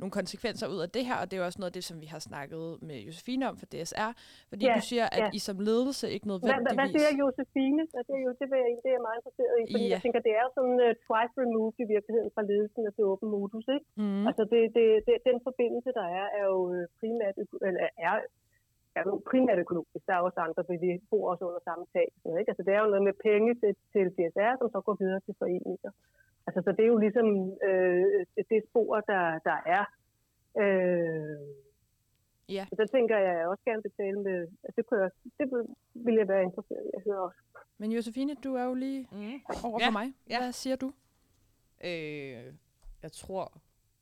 [0.00, 1.96] nogle konsekvenser ud af det her, og det er jo også noget af det, som
[2.04, 4.10] vi har snakket med Josefine om for DSR,
[4.50, 5.28] fordi Ja, du siger, at ja.
[5.38, 7.02] I som ledelse ikke Hvad, hvad, hvad nødvendigvis...
[7.02, 7.82] siger Josefine?
[7.94, 9.92] Hvad siger Jo- det, vil det er jeg meget interesseret i, fordi Ja.
[9.94, 13.28] jeg tænker, det er sådan uh, twice removed i virkeligheden fra ledelsen af til Open
[13.36, 13.86] Modus, ikke?
[14.02, 14.22] Mm.
[14.28, 17.34] Altså det, det, det, den forbindelse, der er, er jo øh, primært,
[17.68, 18.14] eller er,
[18.96, 20.06] er jo primært økonomisk.
[20.08, 22.08] Der er også andre, for vi bor også under samme tag.
[22.40, 22.50] Ikke?
[22.52, 25.34] Altså det er jo noget med penge til, til DSR, som så går videre til
[25.42, 25.90] foreninger.
[26.46, 27.28] Altså så det er jo ligesom
[27.68, 29.84] øh, det spor, der, der er.
[30.62, 31.38] Øh,
[32.48, 32.66] Ja.
[32.68, 35.46] Så der tænker jeg, at jeg også gerne betale med, altså det, kunne jeg, det
[35.52, 35.74] vil-
[36.06, 37.38] vil jeg være interesseret i at høre også.
[37.78, 39.40] Men Josefine, du er jo lige Mm.
[39.64, 40.14] over Ja, for mig.
[40.30, 40.38] ja.
[40.40, 40.92] Hvad siger du?
[41.84, 42.44] Øh,
[43.02, 43.52] jeg tror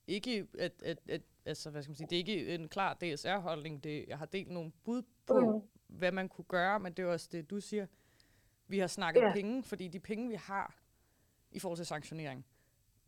[0.06, 3.84] ikke, at, at, at altså, hvad skal man sige, det er ikke en klar DSR-holdning.
[3.84, 5.68] Det, jeg har delt nogle bud på, Mm.
[5.96, 7.86] hvad man kunne gøre, men det er også det, du siger.
[8.66, 9.32] Vi har snakket Ja.
[9.32, 10.78] penge, fordi de penge, vi har
[11.52, 12.46] i forhold til sanktionering,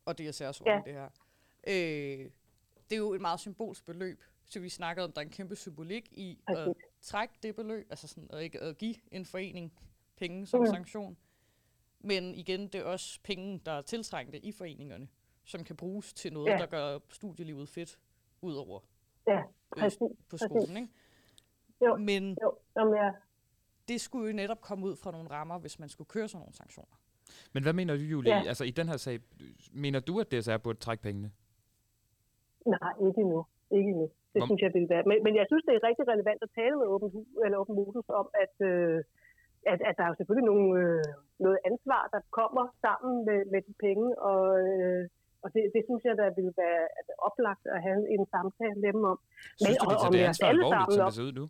[0.05, 0.73] og DSR's Ja.
[0.75, 0.83] ja.
[0.85, 1.09] det her,
[1.67, 2.31] øh,
[2.91, 4.23] det er jo et meget symbolsk beløb.
[4.45, 6.83] Så vi snakkede om, at der er en kæmpe symbolik i at Præcis.
[7.03, 9.73] trække det beløb, altså sådan, at ikke at give en forening
[10.17, 10.67] penge som Mhm.
[10.67, 11.17] sanktion.
[12.01, 15.09] Men igen, det er også penge, der er tiltrængte i foreningerne,
[15.45, 16.59] som kan bruges til noget, Ja.
[16.59, 17.99] der gør studielivet fedt,
[18.45, 18.79] ud over
[19.27, 19.45] Ja, øh,
[19.79, 19.99] præcis.
[19.99, 20.47] på præcis.
[20.51, 20.77] skolen.
[20.77, 20.89] Ikke?
[21.87, 21.97] Jo.
[21.97, 23.15] Men Jo, jamen, jeg,
[23.89, 26.55] det skulle jo netop komme ud fra nogle rammer, hvis man skulle køre sådan nogle
[26.63, 26.97] sanktioner.
[27.55, 28.35] Men hvad mener du, Julie?
[28.35, 28.43] Ja.
[28.53, 29.17] Altså, i den her sag,
[29.85, 31.31] mener du, at DSR burde trække pengene?
[32.75, 33.41] nej, ikke endnu.
[33.79, 34.07] Ikke endnu.
[34.33, 35.05] Det Hvor- synes jeg ville være.
[35.11, 37.75] Men, men jeg synes, det er rigtig relevant at tale med Open, Hu- eller Open
[37.81, 38.99] Modus om, at, øh,
[39.73, 41.05] at, at der er jo selvfølgelig nogle, øh,
[41.47, 45.03] noget ansvar, der kommer sammen med, med de penge, og, øh,
[45.45, 48.91] og det, det synes jeg, der ville være altså, oplagt at have en samtale med
[48.97, 49.19] dem om.
[49.63, 51.11] Synes du, de tager om det jeres ansvar alle alvorligt, sammen som op.
[51.11, 51.47] det ser ud nu?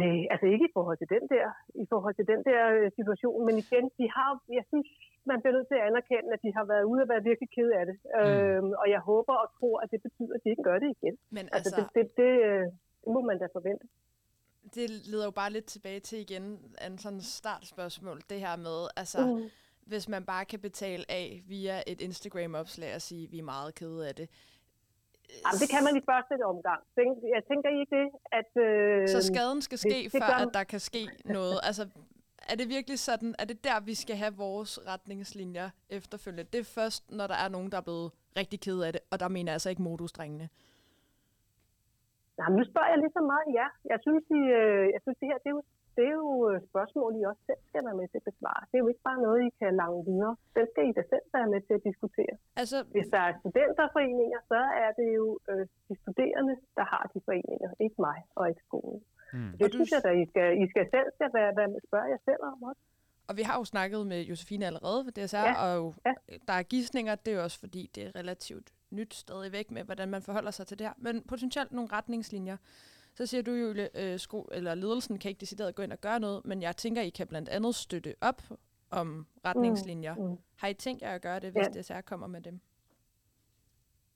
[0.00, 1.46] Nej, altså ikke i forhold til den der,
[1.84, 4.86] i forhold til den der øh, situation, men igen, de har, jeg synes,
[5.30, 7.68] man bliver nødt til at anerkende, at de har været ude og været virkelig ked
[7.80, 7.96] af det.
[8.04, 8.20] Mm.
[8.20, 11.14] Øhm, og jeg håber og tror, at det betyder, at de ikke gør det igen.
[11.36, 12.64] Men Altså, altså, det, det, det, øh,
[13.04, 13.86] det må man da forvente.
[14.76, 16.44] det leder jo bare lidt tilbage til igen
[16.86, 18.18] en sådan startspørgsmål.
[18.30, 19.48] Det her med, altså, Mm.
[19.86, 24.08] Hvis man bare kan betale af via et Instagram-opslag og sige, vi er meget kede
[24.08, 24.28] af det.
[25.44, 26.80] Jamen, det kan man i første omgang.
[27.36, 28.50] Jeg tænker ikke det, at...
[28.66, 31.60] Øh, Så skaden skal ske, det- det før at der kan ske noget.
[31.62, 31.88] Altså,
[32.48, 36.50] er det virkelig sådan, er det der, vi skal have vores retningslinjer efterfølgende?
[36.52, 39.20] Det er først, når der er nogen, der er blevet rigtig ked af det, og
[39.20, 40.48] der mener jeg altså ikke modusdrengene.
[42.38, 43.66] Nej, men nu spørger jeg lige så meget ja.
[43.92, 45.62] Jeg synes, I, øh, jeg synes det her det er, jo,
[45.96, 48.62] det er jo øh, spørgsmål, I også selv skal være med til at besvare.
[48.68, 50.34] Det er jo ikke bare noget, I kan lange videre.
[50.56, 52.34] Den skal I da selv være med til at diskutere.
[52.62, 57.18] Altså, Hvis der er studenterforeninger, så er det jo øh, de studerende, der har de
[57.28, 59.00] foreninger, ikke mig og ikke skolen.
[59.36, 59.52] Mm.
[59.56, 61.80] Det Og du synes jeg da, I skal, I skal selv skal være, være med,
[61.88, 62.82] spørge jer selv om også.
[63.28, 66.12] Og vi har jo snakket med Josefine allerede ved DSR, Ja, og jo, ja.
[66.48, 70.08] der er gissninger, det er jo også fordi, det er relativt nyt stadigvæk med, hvordan
[70.08, 70.94] man forholder sig til det her.
[70.98, 72.56] Men potentielt nogle retningslinjer.
[73.18, 73.68] Så siger du jo,
[74.02, 77.02] øh, sko- eller ledelsen kan ikke decideret gå ind og gøre noget, men jeg tænker,
[77.02, 78.40] I kan blandt andet støtte op
[78.90, 79.08] om
[79.48, 80.14] retningslinjer.
[80.14, 80.22] Mm.
[80.22, 80.38] Mm.
[80.60, 81.80] Har I tænkt jer at gøre det, hvis Ja.
[81.80, 82.56] DSR kommer med dem?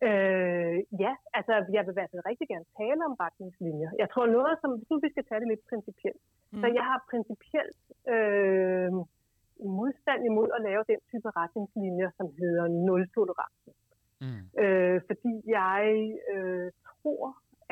[0.08, 3.90] Øh, ja, altså jeg vil i hvert fald rigtig gerne tale om retningslinjer.
[4.02, 6.22] Jeg tror noget, som, nu vi skal tage det lidt principielt,
[6.52, 6.60] mm.
[6.60, 7.80] så jeg har principielt
[8.14, 8.90] øh,
[9.80, 13.70] modstand imod at lave den type retningslinjer, som hedder nul-tolerance.
[14.24, 14.42] Mm.
[14.62, 15.82] Øh, fordi jeg
[16.34, 17.24] øh, tror,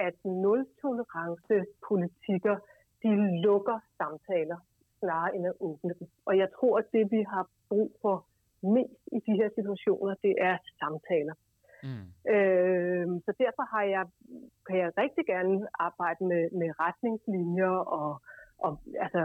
[0.06, 2.56] at nul-tolerance-politikker,
[3.02, 3.10] de
[3.42, 4.56] lukker samtaler
[4.98, 6.08] snarere end at åbne dem.
[6.24, 8.26] Og jeg tror, at det vi har brug for
[8.62, 11.34] mest i de her situationer, det er samtaler.
[11.82, 12.06] Mm.
[12.34, 14.04] Øh, så derfor har jeg,
[14.66, 18.22] kan jeg rigtig gerne arbejde med, med retningslinjer, og,
[18.58, 19.22] og altså,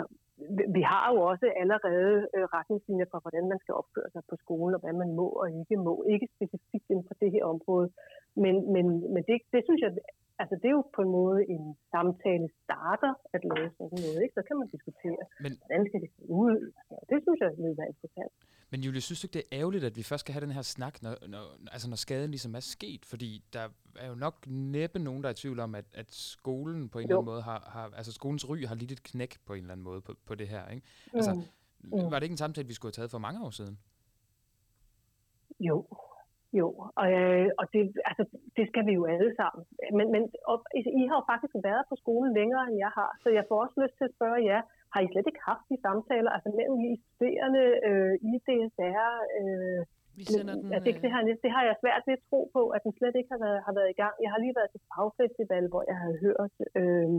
[0.75, 4.73] vi- har jo også allerede øh, retningslinjer for, hvordan man skal opføre sig på skolen,
[4.75, 5.93] og hvad man må og ikke må.
[6.13, 7.87] Ikke specifikt inden for det her område,
[8.43, 9.91] men, men, men det, det synes jeg,
[10.41, 14.35] altså det er jo på en måde en samtale starter at lave sådan noget, ikke?
[14.37, 16.57] Så kan man diskutere, Men, hvordan skal det se ud?
[17.11, 18.33] Det synes jeg vil være interessant.
[18.73, 20.61] Men Julie, synes du ikke, det er ærgerligt, at vi først skal have den her
[20.61, 21.43] snak, når, når,
[21.75, 23.05] altså når skaden ligesom er sket?
[23.11, 23.63] Fordi der
[24.03, 24.35] er jo nok
[24.75, 27.19] næppe nogen, der er i tvivl om, at, at skolen på en eller Jo.
[27.19, 29.83] anden måde har, har, altså skolens ry har lidt et knæk på en eller anden
[29.83, 30.87] måde på, på det her, ikke?
[31.13, 31.89] Altså, Mm.
[31.99, 32.11] mm.
[32.11, 33.75] Var det ikke en samtale, vi skulle have taget for mange år siden?
[35.69, 35.77] Jo,
[36.59, 36.67] jo.
[37.01, 38.23] Og, øh, og det, altså,
[38.57, 39.61] det skal vi jo alle sammen.
[39.97, 40.21] Men, men
[40.51, 40.57] og,
[41.01, 43.75] I har jo faktisk været på skolen længere, end jeg har, så jeg får også
[43.83, 44.61] lyst til at spørge jer,
[44.93, 49.81] har I slet ikke haft de samtaler, altså mellem I studerende, øh, i DSR, øh,
[50.19, 50.73] Vi sender den...
[50.73, 53.15] altså, det, det, har, det har jeg svært ved at tro på, at den slet
[53.19, 54.13] ikke har været, har været i gang.
[54.23, 57.09] Jeg har lige været til fagfestival, hvor jeg havde hørt øh,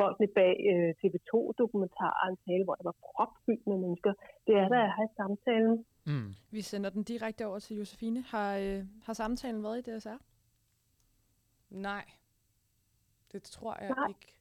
[0.00, 4.12] folkene bag øh, TV2-dokumentaren tale, hvor der var propfyldt med mennesker.
[4.46, 5.76] Det er der, jeg har i samtalen.
[6.10, 6.30] Mm.
[6.56, 8.20] Vi sender den direkte over til Josefine.
[8.32, 10.18] Har, øh, har samtalen været i DSR?
[11.70, 12.04] Nej.
[13.32, 14.08] Det tror jeg Nej.
[14.08, 14.34] ikke,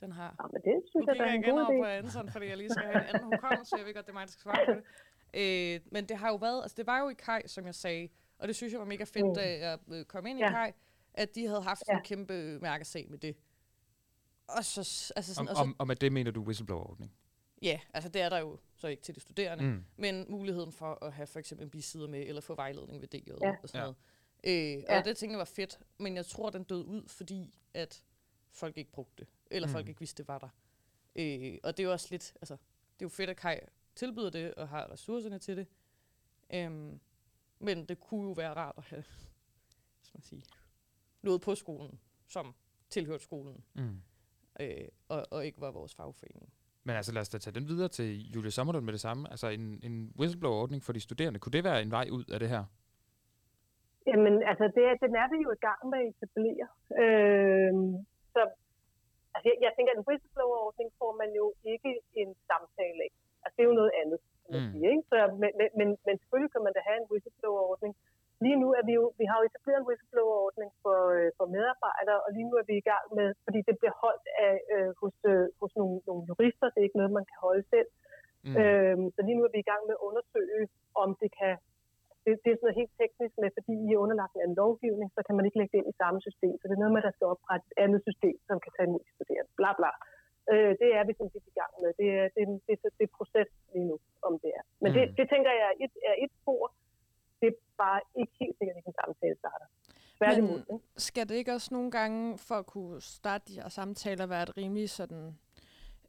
[0.00, 0.30] den har.
[0.40, 2.02] Ja, men det Nu synes jeg, kigger der er jeg en igen god over idé.
[2.02, 3.76] på Anton, fordi jeg lige skal have en anden hukommelse.
[3.78, 4.82] Jeg ved godt, det er mig, der skal svare på det.
[5.40, 8.08] Øh, men det har jo været, altså det var jo i Kai, som jeg sagde,
[8.38, 9.34] og det synes jeg var mega fedt, Mm.
[9.34, 10.50] da jeg øh, kom ind i Ja.
[10.50, 10.72] Kai,
[11.14, 11.96] at de havde haft Ja.
[11.96, 13.36] en kæmpe mærkesag med det.
[14.48, 17.12] Og så, altså sådan, Om, og så, om, om at det mener du whistleblower-ordning?
[17.62, 19.84] ja, altså det er der jo så ikke til de studerende, Mm.
[19.96, 23.30] men muligheden for at have for eksempel en bisider med, eller få vejledning ved DJ
[23.42, 23.50] Ja.
[23.62, 23.80] og sådan Ja.
[23.80, 23.96] noget.
[24.76, 24.98] Øh, Ja.
[24.98, 28.02] og det tænkte jeg var fedt, men jeg tror, den døde ud, fordi at
[28.56, 29.72] folk ikke brugte det, eller Mm.
[29.72, 30.48] folk ikke vidste, det var der.
[31.16, 32.54] Øh, og det er jo også lidt, altså,
[32.94, 33.58] det er jo fedt, at Kai
[33.94, 35.66] tilbyder det, og har ressourcerne til det.
[36.54, 37.00] Øhm,
[37.58, 39.04] men det kunne jo være rart at have,
[40.02, 40.42] skal man sige,
[41.22, 42.54] noget på skolen, som
[42.90, 44.00] tilhørte skolen, Mm.
[44.60, 46.52] øh, og, og ikke var vores fagforening.
[46.84, 49.30] Men altså lad os da tage den videre til Julie Sommerlund med det samme.
[49.30, 51.38] Altså en, en whistleblower-ordning for de studerende.
[51.40, 52.64] Kunne det være en vej ud af det her?
[54.06, 56.68] Jamen, altså, det, er- den er vi jo i gang med at etablere.
[57.02, 58.42] Øhm, så
[59.34, 63.12] altså, jeg, jeg tænker, at en whistleblower-ordning får man jo ikke en samtale af.
[63.42, 64.72] Altså, det er jo noget andet, kan man Mm.
[64.72, 64.86] sige.
[64.92, 65.04] Ikke?
[65.10, 67.92] Så, men, men, men, selvfølgelig kan man da have en whistleblower-ordning.
[68.44, 72.20] Lige nu er vi jo, vi har jo etableret en whistleblower-ordning for, øh, for medarbejdere,
[72.24, 75.16] og lige nu er vi i gang med, fordi det bliver holdt af, øh, hos,
[75.32, 77.88] øh, hos nogle, nogle jurister, det er ikke noget, man kan holde selv.
[78.46, 78.56] Mm.
[78.60, 80.62] Øhm, så lige nu er vi i gang med at undersøge,
[81.02, 81.54] om det kan...
[82.26, 85.08] Det, det er sådan noget helt teknisk med, fordi I er underlagt af en lovgivning,
[85.16, 86.54] så kan man ikke lægge det ind i samme system.
[86.58, 88.86] Så det er noget med, at der skal oprette et andet system, som kan tage
[88.88, 89.50] imod de studerende.
[89.60, 89.90] Bla bla.
[90.52, 91.90] Øh, det er vi sådan set i gang med.
[92.00, 93.96] Det er, det, det, det er proces lige nu,
[94.28, 94.62] om det er.
[94.82, 95.14] Men det, Mm.
[95.18, 96.64] det tænker jeg er et, er et spor.
[97.40, 99.66] Det er bare ikke helt sikkert, at en samtale starter.
[100.18, 100.60] Tværtimod.
[100.68, 101.00] Men ikke?
[101.08, 104.56] skal det ikke også nogle gange, for at kunne starte de her samtaler, være et
[104.56, 105.24] rimelig sådan,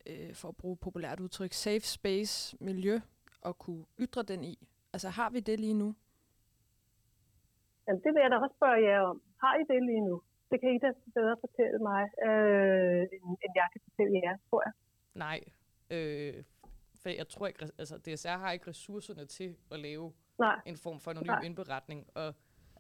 [0.10, 2.96] øh, for at bruge populært udtryk, safe space miljø,
[3.42, 4.56] og kunne ytre den i?
[4.94, 5.90] Altså har vi det lige nu?
[7.88, 9.18] Jamen, det vil jeg da også spørge jer om.
[9.44, 10.16] Har I det lige nu?
[10.52, 13.02] Det kan I da bedre fortælle mig, øh,
[13.46, 14.74] end, jeg kan fortælle jer, tror jeg.
[15.26, 15.40] Nej.
[15.96, 16.34] Øh,
[17.02, 20.06] for jeg tror ikke, altså DSR har ikke ressourcerne til at lave
[20.40, 20.58] Nej.
[20.66, 21.48] en form for anonym Nej.
[21.48, 22.00] indberetning.
[22.16, 22.30] Og,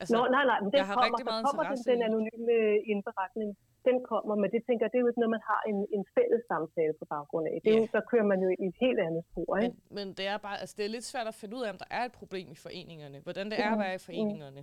[0.02, 2.56] Altså, Nå, nej, nej, men den jeg har kommer, rigtig meget kommer den, den anonyme
[2.94, 3.50] indberetning.
[3.90, 6.44] Den kommer, men det tænker det er jo ikke noget, man har en, en fælles
[6.52, 7.56] samtale på baggrund af.
[7.64, 9.76] Det er jo, der kører man jo i et helt andet spor, ikke?
[9.76, 11.80] men, men det er bare, altså det er lidt svært at finde ud af, om
[11.84, 13.18] der er et problem i foreningerne.
[13.28, 14.62] Hvordan det er at være i foreningerne.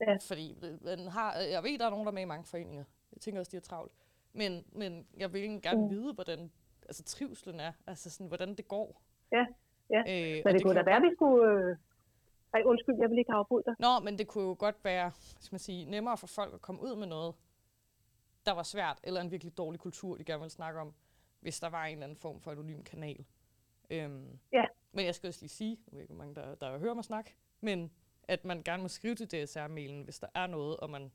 [0.00, 0.16] Ja.
[0.28, 2.84] Fordi øh, man har, jeg ved, der er nogen, der er med i mange foreninger.
[3.12, 3.92] Jeg tænker også, de er travlt.
[4.32, 5.90] Men, men jeg vil egentlig gerne Mm.
[5.90, 6.50] vide, hvordan
[6.82, 7.72] altså, trivselen er.
[7.86, 9.02] Altså sådan, hvordan det går.
[9.32, 9.46] Ja,
[9.90, 9.98] ja.
[9.98, 11.52] Øh, Men og det, kunne da være, vi skulle...
[11.70, 11.76] Øh...
[12.54, 13.74] Ej, undskyld, jeg vil ikke afbryde dig.
[13.78, 16.82] Nå, men det kunne jo godt være skal man sige, nemmere for folk at komme
[16.82, 17.34] ud med noget,
[18.46, 20.94] der var svært, eller en virkelig dårlig kultur, de gerne vil snakke om,
[21.40, 23.24] hvis der var en eller anden form for anonym kanal.
[23.90, 24.64] Øhm, Ja.
[24.92, 27.04] Men jeg skal også lige sige, nu ved ikke, hvor mange der, der hører mig
[27.04, 27.92] snakke, men
[28.28, 31.12] at man gerne må skrive til DSR-mailen, hvis der er noget, og man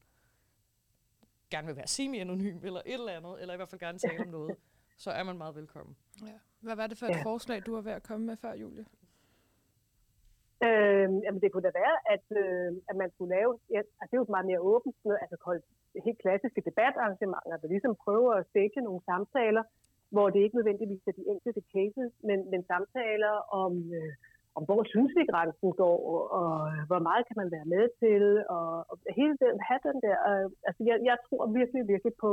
[1.51, 4.28] gerne vil være semi-anonym, eller et eller andet, eller i hvert fald gerne tale om
[4.38, 4.55] noget,
[4.97, 5.95] så er man meget velkommen.
[6.28, 6.38] Ja.
[6.59, 7.24] Hvad var det for et Ja.
[7.24, 8.86] forslag, du var ved at komme med før, Julie?
[10.68, 14.16] Øh, jamen, det kunne da være, at, øh, at man skulle lave, ja, altså, det
[14.18, 15.64] er jo meget mere åbent, sådan noget, altså holde
[16.05, 19.64] helt klassiske debatarrangementer, der ligesom prøver at stikke nogle samtaler,
[20.16, 23.34] hvor det ikke nødvendigvis er de enkelte cases, men, men samtaler
[23.64, 24.14] om, øh,
[24.58, 25.97] om hvor synes vi grænsen går,
[26.39, 26.49] og
[26.89, 28.24] hvor meget kan man være med til,
[28.56, 32.32] og, og hele den, have den der, øh, altså jeg, jeg tror virkelig, virkelig på,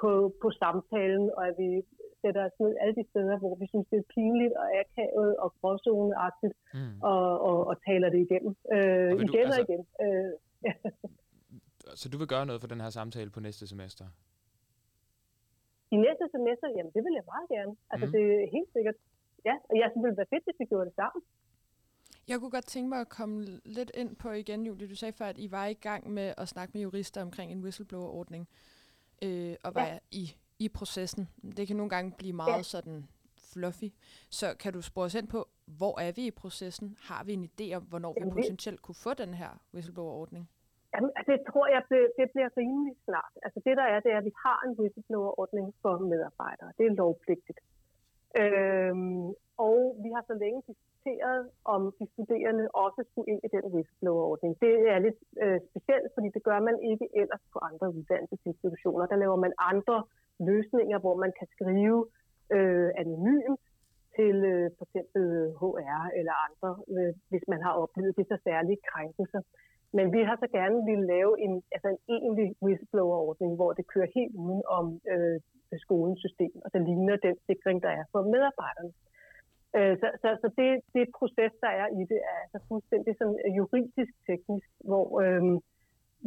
[0.00, 0.10] på,
[0.42, 1.70] på samtalen, og at vi
[2.22, 5.48] sætter os ned alle de steder, hvor vi synes, det er pinligt og akavet og
[5.60, 6.96] gråzoneagtigt, Mm.
[7.12, 8.52] og, og, og taler det igennem.
[8.74, 9.82] Øh, Og du- igen altså- og igen.
[10.04, 10.32] Øh,
[12.00, 14.04] Så du vil gøre noget for den her samtale på næste semester?
[15.94, 17.72] I næste semester, jamen det vil jeg meget gerne.
[17.92, 18.12] Altså mm.
[18.14, 18.94] det er helt sikkert.
[19.48, 21.20] Ja, og jeg synes, det ville være fedt, hvis vi gjorde det sammen.
[22.28, 24.88] Jeg kunne godt tænke mig at komme lidt ind på igen, Julie.
[24.88, 27.60] Du sagde før, at I var i gang med at snakke med jurister omkring en
[27.62, 28.48] whistleblower-ordning,
[29.24, 29.98] øh, og var ja.
[30.10, 31.28] i, i processen.
[31.56, 32.62] Det kan nogle gange blive meget ja.
[32.62, 33.08] sådan
[33.52, 33.88] fluffy.
[34.30, 36.96] Så kan du spore os ind på, hvor er vi i processen?
[37.00, 40.48] Har vi en idé om, hvornår vi Jamen, vi- potentielt kunne få den her whistleblower-ordning?
[40.94, 41.82] Jamen, altså, det tror jeg,
[42.18, 43.32] det bliver rimelig snart.
[43.42, 46.72] Altså det der er, det er, at vi har en whistleblower-ordning for medarbejdere.
[46.78, 47.60] Det er lovpligtigt.
[48.40, 49.28] Øhm,
[49.66, 51.40] og vi har så længe diskuteret,
[51.74, 54.52] om de studerende også skulle ind i den whistleblower-ordning.
[54.64, 59.06] Det er lidt øh, specielt, fordi det gør man ikke ellers på andre uddannelsesinstitutioner.
[59.12, 59.96] Der laver man andre
[60.50, 61.98] løsninger, hvor man kan skrive
[62.56, 63.64] øh, anonymt
[64.16, 65.24] til øh, for eksempel
[65.60, 69.42] HR eller andre, øh, hvis man har oplevet det så særlige krænkelser.
[69.96, 74.08] Men vi har så gerne ville lave en, altså en egentlig whistleblower-ordning, hvor det kører
[74.18, 75.38] helt uden om øh,
[75.84, 78.92] skolens system, og det ligner den sikring, der er for medarbejderne.
[79.76, 83.38] Øh, så så, så det, det proces, der er i det, er altså fuldstændig sådan
[83.44, 85.42] øh, juridisk teknisk, hvor øh,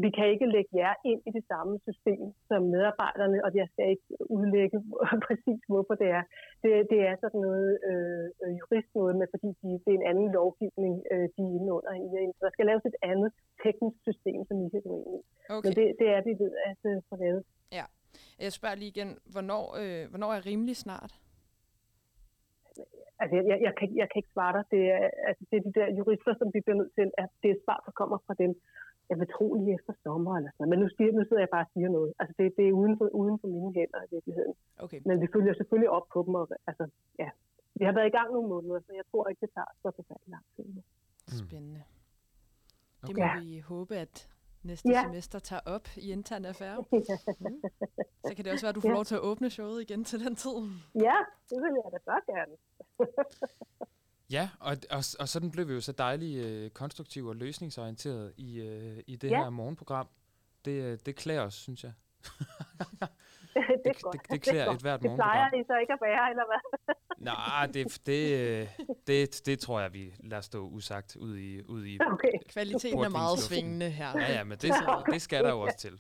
[0.03, 3.85] vi kan ikke lægge jer ind i det samme system som medarbejderne, og jeg skal
[3.93, 4.77] ikke udlægge
[5.27, 6.23] præcis, hvorfor det er.
[6.63, 10.09] Det, det er sådan noget øh, øh, jurist noget med, fordi de, det er en
[10.11, 11.91] anden lovgivning, øh, de er inde under.
[11.91, 12.33] Er.
[12.37, 13.29] Så der skal laves et andet
[13.63, 15.19] teknisk system, som I kan gå ind i.
[15.55, 15.65] Okay.
[15.65, 16.75] Men det, det er vi ved at
[17.09, 17.43] få lavet.
[18.39, 21.13] Jeg spørger lige igen, hvornår, øh, hvornår er rimelig snart?
[23.21, 24.63] Altså, jeg, jeg, jeg, kan, ikke- jeg kan ikke svare dig.
[24.76, 27.49] Det er, altså, det er de der jurister, som vi bliver nødt til, at det
[27.51, 28.51] er svar, der kommer fra dem.
[29.09, 30.69] Jeg vil tro lige efter sommer eller sådan.
[30.71, 32.11] Men nu, siger, nu sidder jeg bare og siger noget.
[32.19, 34.55] Altså, det, det er uden for, uden for mine hænder i virkeligheden.
[34.86, 34.99] Okay.
[35.07, 36.34] Men vi følger selvfølgelig op på dem.
[36.41, 36.84] Og, altså,
[37.19, 37.30] ja.
[37.80, 40.32] Vi har været i gang nogle måneder, så jeg tror ikke, det tager så forfærdelig
[40.36, 40.65] lang tid.
[41.45, 41.84] Spændende.
[43.01, 43.21] Det Okay.
[43.21, 43.39] må Ja.
[43.39, 44.15] vi håbe, at
[44.64, 45.03] næste Ja.
[45.03, 46.84] semester tager op i intern affære.
[46.91, 47.18] Ja.
[48.28, 48.93] Så kan det også være, at du får Ja.
[48.95, 50.51] lov til at åbne showet igen til den tid.
[50.95, 51.16] ja,
[51.49, 52.55] det vil jeg da så gerne.
[54.32, 58.59] Ja, og, og, og sådan blev vi jo så dejligt øh, konstruktive og løsningsorienteret i,
[58.61, 59.43] øh, i det Ja.
[59.43, 60.07] her morgenprogram.
[60.66, 61.93] Det, øh, det klæder os, synes jeg.
[63.84, 64.14] det, er Det, godt.
[64.14, 65.54] det, det klæder et hvert Det plejer.
[65.54, 66.62] I så ikke at være, eller hvad?
[67.32, 68.70] Nej, det, det,
[69.08, 72.32] det, det tror jeg, vi lader stå usagt ud i, ud i Okay.
[72.49, 74.10] Kvaliteten er meget svingende her.
[74.20, 74.72] Ja, ja, men det,
[75.14, 75.99] det skal der jo også til.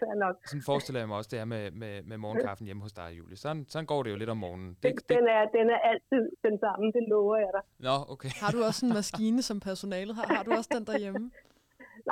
[0.00, 0.36] Fair nok.
[0.46, 3.36] Sådan forestiller jeg mig også, det er med, med, med morgenkaffen hjemme hos dig, Julie.
[3.36, 4.68] Sådan, sådan går det jo lidt om morgenen.
[4.68, 7.62] Den, Det, det, den, er, den er altid den samme, det lover jeg dig.
[7.78, 8.28] nå, okay.
[8.42, 10.26] Har du også en maskine, som personalet har?
[10.34, 11.30] Har du også den derhjemme?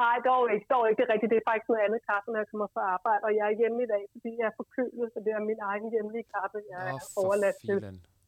[0.02, 0.98] Nej, dog ikke, dog ikke.
[1.00, 1.30] Det er rigtigt.
[1.34, 3.22] Det er faktisk noget andet kaffe, når jeg kommer fra arbejde.
[3.26, 5.86] Og jeg er hjemme i dag, fordi jeg er forkølet, så det er min egen
[5.94, 7.76] hjemlige kaffe, jeg Nå, er overladt til.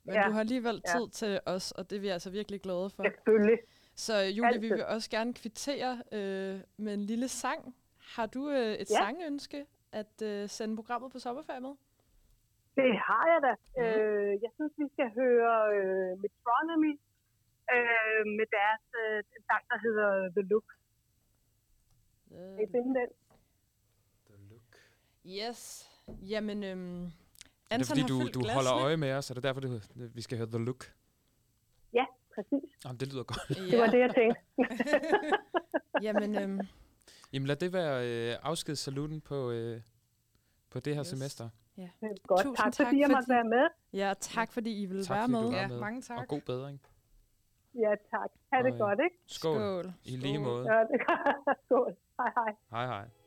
[0.05, 0.23] Men Ja.
[0.27, 0.93] du har alligevel Ja.
[0.95, 3.03] tid til os, og det er vi altså virkelig glade for.
[3.09, 3.59] Selvfølgelig.
[4.07, 4.77] Så Julie, vi Altid.
[4.77, 6.55] vil også gerne kvittere øh,
[6.85, 7.61] med en lille sang.
[8.17, 8.99] Har du øh, et Ja.
[9.03, 9.61] sangønske
[10.01, 11.75] at øh, sende programmet på sommerferie med?
[12.81, 13.53] Det har jeg da.
[13.77, 13.85] Mhm.
[13.85, 16.93] Øh, jeg synes, vi skal høre øh, Metronomy
[17.75, 20.69] øh, med deres øh, sang, der hedder The Look.
[22.33, 23.09] Kan I finde den?
[25.27, 25.91] Yes.
[26.23, 27.13] Jamen, øhm, Er det
[27.71, 28.55] Anton fordi, har du, fyldt du glasene.
[28.55, 29.31] holder øje med os?
[29.31, 30.93] Er det derfor, du, vi skal høre The Look?
[31.93, 32.05] Ja,
[32.35, 32.71] præcis.
[32.85, 33.49] Jamen, det lyder godt.
[33.71, 34.41] Det var det, jeg tænkte.
[36.07, 36.61] Jamen, øhm,
[37.33, 39.81] Jamen, lad det være øh, afskedssaluten på, øh,
[40.71, 41.07] på det her Yes.
[41.09, 41.49] semester.
[42.27, 43.69] Godt, Tusind tak, tak, fordi jeg måtte fordi- være med.
[43.93, 45.43] ja, tak fordi I ville Tak, være fordi med.
[45.43, 45.81] du var Ja, med.
[45.81, 46.29] mange Og tak.
[46.29, 46.81] god bedring.
[47.75, 48.31] Ja, tak.
[48.53, 49.17] Ha' det Og, øh, godt, ikke?
[49.27, 49.57] Skål.
[49.57, 49.93] Skål.
[50.05, 50.73] I lige måde.
[50.75, 51.01] Ja, det
[51.65, 51.97] Skål.
[52.19, 52.57] Hej, hej.
[52.71, 53.22] Hej, hej.